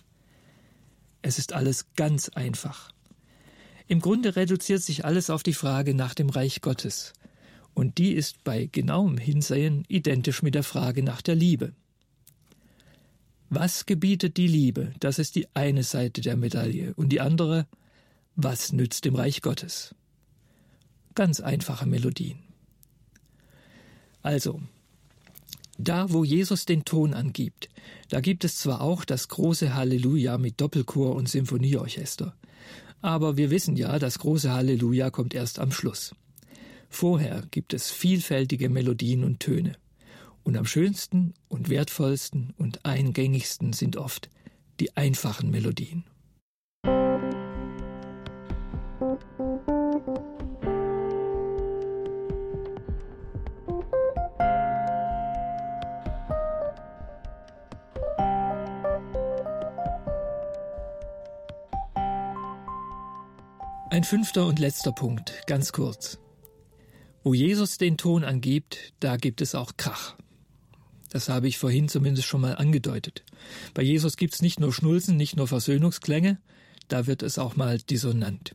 Es 1.22 1.38
ist 1.38 1.52
alles 1.52 1.87
ganz 1.96 2.28
einfach. 2.30 2.92
Im 3.87 4.00
Grunde 4.00 4.37
reduziert 4.37 4.83
sich 4.83 5.04
alles 5.04 5.30
auf 5.30 5.42
die 5.42 5.54
Frage 5.54 5.94
nach 5.94 6.14
dem 6.14 6.30
Reich 6.30 6.61
Gottes. 6.61 7.12
Und 7.74 7.98
die 7.98 8.12
ist 8.12 8.44
bei 8.44 8.66
genauem 8.66 9.18
Hinsehen 9.18 9.85
identisch 9.88 10.42
mit 10.42 10.54
der 10.54 10.62
Frage 10.62 11.02
nach 11.02 11.22
der 11.22 11.35
Liebe. 11.35 11.72
Was 13.48 13.85
gebietet 13.87 14.37
die 14.37 14.46
Liebe? 14.46 14.92
Das 15.00 15.18
ist 15.18 15.35
die 15.35 15.48
eine 15.54 15.83
Seite 15.83 16.20
der 16.20 16.37
Medaille. 16.37 16.94
Und 16.94 17.09
die 17.09 17.20
andere, 17.20 17.66
was 18.37 18.72
nützt 18.72 19.04
dem 19.04 19.16
Reich 19.16 19.42
Gottes? 19.42 19.94
Ganz 21.16 21.40
einfache 21.40 21.87
Melodien. 21.87 22.38
Also, 24.22 24.61
da, 25.85 26.12
wo 26.12 26.25
Jesus 26.25 26.66
den 26.66 26.85
Ton 26.85 27.14
angibt, 27.14 27.69
da 28.09 28.21
gibt 28.21 28.45
es 28.45 28.59
zwar 28.59 28.81
auch 28.81 29.05
das 29.05 29.29
große 29.29 29.75
Halleluja 29.75 30.38
mit 30.38 30.61
Doppelchor 30.61 31.14
und 31.16 31.29
Symphonieorchester, 31.29 32.35
aber 33.03 33.37
wir 33.37 33.51
wissen 33.51 33.77
ja, 33.77 33.99
das 33.99 34.19
große 34.19 34.53
Halleluja 34.53 35.11
kommt 35.11 35.35
erst 35.35 35.59
am 35.59 35.73
Schluss. 35.73 36.14
Vorher 36.88 37.45
gibt 37.51 37.73
es 37.73 37.90
vielfältige 37.90 38.69
Melodien 38.69 39.25
und 39.25 39.40
Töne. 39.40 39.73
Und 40.43 40.57
am 40.57 40.66
schönsten 40.66 41.35
und 41.49 41.69
wertvollsten 41.69 42.53
und 42.59 42.85
eingängigsten 42.85 43.73
sind 43.73 43.97
oft 43.97 44.29
die 44.81 44.97
einfachen 44.97 45.51
Melodien. 45.51 46.05
Ein 64.00 64.04
fünfter 64.04 64.46
und 64.46 64.58
letzter 64.58 64.92
Punkt, 64.92 65.42
ganz 65.46 65.72
kurz. 65.72 66.18
Wo 67.22 67.34
Jesus 67.34 67.76
den 67.76 67.98
Ton 67.98 68.24
angibt, 68.24 68.94
da 68.98 69.18
gibt 69.18 69.42
es 69.42 69.54
auch 69.54 69.72
Krach. 69.76 70.16
Das 71.10 71.28
habe 71.28 71.48
ich 71.48 71.58
vorhin 71.58 71.86
zumindest 71.86 72.26
schon 72.26 72.40
mal 72.40 72.56
angedeutet. 72.56 73.24
Bei 73.74 73.82
Jesus 73.82 74.16
gibt 74.16 74.32
es 74.32 74.40
nicht 74.40 74.58
nur 74.58 74.72
Schnulzen, 74.72 75.18
nicht 75.18 75.36
nur 75.36 75.48
Versöhnungsklänge, 75.48 76.38
da 76.88 77.06
wird 77.06 77.22
es 77.22 77.38
auch 77.38 77.56
mal 77.56 77.76
dissonant. 77.76 78.54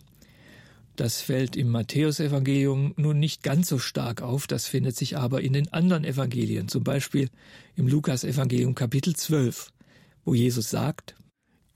Das 0.96 1.22
fällt 1.22 1.56
im 1.56 1.70
Matthäusevangelium 1.70 2.96
nun 2.98 3.20
nicht 3.20 3.44
ganz 3.44 3.70
so 3.70 3.78
stark 3.78 4.24
auf, 4.24 4.48
das 4.48 4.66
findet 4.66 4.98
sich 4.98 5.16
aber 5.16 5.42
in 5.42 5.54
den 5.54 5.72
anderen 5.72 6.06
Evangelien, 6.06 6.70
zum 6.70 6.84
Beispiel 6.84 7.30
im 7.76 7.88
Lukasevangelium 7.88 8.74
Kapitel 8.74 9.16
12, 9.16 9.72
wo 10.24 10.34
Jesus 10.34 10.72
sagt, 10.72 11.16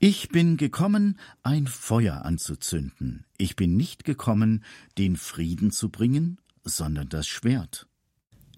ich 0.02 0.30
bin 0.30 0.56
gekommen, 0.56 1.18
ein 1.42 1.66
Feuer 1.66 2.24
anzuzünden. 2.24 3.26
Ich 3.36 3.54
bin 3.54 3.76
nicht 3.76 4.04
gekommen, 4.04 4.64
den 4.96 5.16
Frieden 5.16 5.72
zu 5.72 5.90
bringen, 5.90 6.40
sondern 6.64 7.10
das 7.10 7.28
Schwert. 7.28 7.86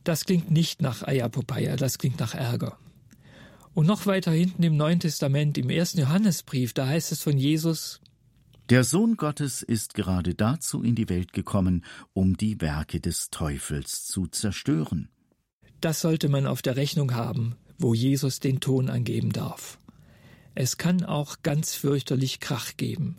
Das 0.05 0.25
klingt 0.25 0.53
nicht 0.53 0.83
nach 0.83 1.03
Eierpopeia, 1.03 1.75
das 1.75 1.99
klingt 1.99 2.21
nach 2.21 2.35
Ärger. 2.35 2.79
Und 3.75 3.87
noch 3.87 4.07
weiter 4.07 4.31
hinten 4.31 4.63
im 4.63 4.77
Neuen 4.77 5.01
Testament, 5.01 5.59
im 5.59 5.69
ersten 5.69 5.99
Johannesbrief, 5.99 6.75
da 6.75 6.87
heißt 6.87 7.11
es 7.11 7.23
von 7.23 7.37
Jesus, 7.37 8.01
der 8.71 8.85
Sohn 8.85 9.17
Gottes 9.17 9.63
ist 9.63 9.95
gerade 9.95 10.37
dazu 10.37 10.85
in 10.85 10.95
die 10.95 11.09
Welt 11.09 11.33
gekommen, 11.33 11.85
um 12.13 12.37
die 12.37 12.61
Werke 12.61 13.01
des 13.01 13.31
Teufels 13.31 14.07
zu 14.07 14.29
zerstören. 14.29 15.09
Das 15.81 16.01
sollte 16.01 16.29
man 16.29 16.47
auf 16.47 16.63
der 16.63 16.77
Rechnung 16.77 17.15
haben, 17.15 17.57
wo 17.79 17.95
Jesus 17.95 18.39
den 18.39 18.61
Ton 18.61 18.89
angeben 18.89 19.33
darf. 19.33 19.79
Es 20.55 20.77
kann 20.77 21.05
auch 21.05 21.37
ganz 21.43 21.75
fürchterlich 21.75 22.41
Krach 22.41 22.77
geben. 22.77 23.17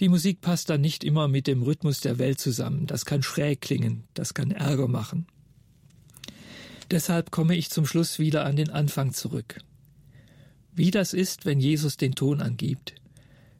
Die 0.00 0.08
Musik 0.08 0.40
passt 0.40 0.70
dann 0.70 0.80
nicht 0.80 1.04
immer 1.04 1.28
mit 1.28 1.46
dem 1.46 1.62
Rhythmus 1.62 2.00
der 2.00 2.18
Welt 2.18 2.40
zusammen. 2.40 2.86
Das 2.86 3.04
kann 3.04 3.22
schräg 3.22 3.60
klingen, 3.60 4.04
das 4.14 4.34
kann 4.34 4.50
Ärger 4.50 4.88
machen. 4.88 5.26
Deshalb 6.90 7.30
komme 7.30 7.54
ich 7.54 7.70
zum 7.70 7.86
Schluss 7.86 8.18
wieder 8.18 8.44
an 8.44 8.56
den 8.56 8.70
Anfang 8.70 9.12
zurück. 9.12 9.60
Wie 10.74 10.90
das 10.90 11.12
ist, 11.12 11.44
wenn 11.44 11.60
Jesus 11.60 11.96
den 11.96 12.14
Ton 12.14 12.40
angibt, 12.40 12.94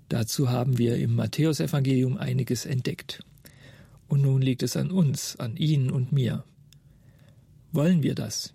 dazu 0.08 0.48
haben 0.48 0.78
wir 0.78 0.96
im 0.96 1.14
Matthäusevangelium 1.14 2.16
einiges 2.16 2.64
entdeckt. 2.64 3.22
Und 4.08 4.22
nun 4.22 4.42
liegt 4.42 4.62
es 4.62 4.76
an 4.76 4.90
uns, 4.90 5.36
an 5.36 5.56
Ihnen 5.56 5.90
und 5.90 6.10
mir. 6.10 6.44
Wollen 7.70 8.02
wir 8.02 8.14
das? 8.14 8.54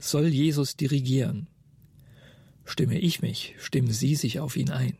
Soll 0.00 0.28
Jesus 0.28 0.76
dirigieren? 0.76 1.46
Stimme 2.68 2.98
ich 2.98 3.22
mich, 3.22 3.54
stimmen 3.58 3.90
Sie 3.90 4.14
sich 4.14 4.40
auf 4.40 4.54
ihn 4.54 4.70
ein. 4.70 4.94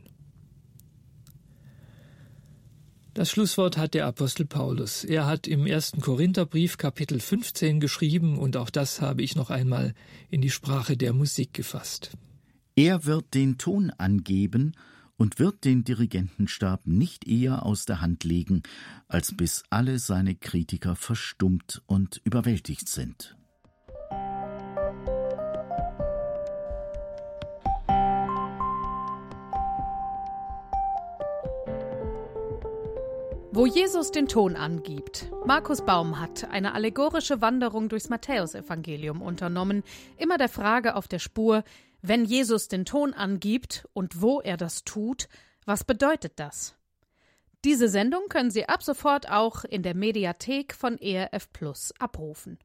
Das 3.13 3.31
Schlusswort 3.31 3.77
hat 3.77 3.93
der 3.93 4.07
Apostel 4.07 4.47
Paulus. 4.47 5.05
Er 5.05 5.27
hat 5.27 5.47
im 5.47 5.67
ersten 5.67 6.01
Korintherbrief 6.01 6.79
Kapitel 6.79 7.21
15 7.21 7.79
geschrieben 7.79 8.39
und 8.39 8.57
auch 8.57 8.71
das 8.71 9.03
habe 9.03 9.21
ich 9.23 9.37
noch 9.37 9.51
einmal 9.51 9.93
in 10.31 10.41
die 10.41 10.51
Sprache 10.51 10.97
der 10.97 11.13
Musik 11.13 11.53
gefasst. 11.53 12.13
Er 12.75 13.05
wird 13.05 13.35
den 13.35 13.59
Ton 13.59 13.91
angeben 13.91 14.73
und 15.19 15.39
wird 15.39 15.65
den 15.65 15.85
Dirigentenstab 15.85 16.87
nicht 16.87 17.29
eher 17.29 17.67
aus 17.67 17.85
der 17.85 18.01
Hand 18.01 18.25
legen, 18.25 18.63
als 19.09 19.37
bis 19.37 19.63
alle 19.69 19.99
seine 19.99 20.35
Kritiker 20.35 20.97
verstummt 20.97 21.83
und 21.87 22.23
überwältigt 22.25 22.89
sind. 22.89 23.38
Wo 33.59 33.67
Jesus 33.67 34.13
den 34.13 34.29
Ton 34.29 34.55
angibt. 34.55 35.33
Markus 35.45 35.85
Baum 35.85 36.21
hat 36.21 36.49
eine 36.49 36.75
allegorische 36.75 37.41
Wanderung 37.41 37.89
durchs 37.89 38.09
Matthäusevangelium 38.09 39.21
unternommen, 39.21 39.83
immer 40.17 40.39
der 40.39 40.49
Frage 40.49 40.95
auf 40.95 41.09
der 41.09 41.19
Spur, 41.19 41.65
wenn 42.01 42.25
Jesus 42.25 42.69
den 42.69 42.85
Ton 42.85 43.15
angibt 43.15 43.89
und 43.95 44.23
wo 44.23 44.41
er 44.41 44.57
das 44.57 44.85
tut, 44.85 45.29
was 45.67 45.83
bedeutet 45.83 46.35
das? 46.37 46.77
Diese 47.65 47.89
Sendung 47.89 48.29
können 48.29 48.53
Sie 48.53 48.69
ab 48.69 48.85
sofort 48.85 49.29
auch 49.29 49.65
in 49.65 49.83
der 49.83 49.97
Mediathek 49.97 50.73
von 50.73 50.97
ERF 50.97 51.53
Plus 51.53 51.93
abrufen. 51.99 52.61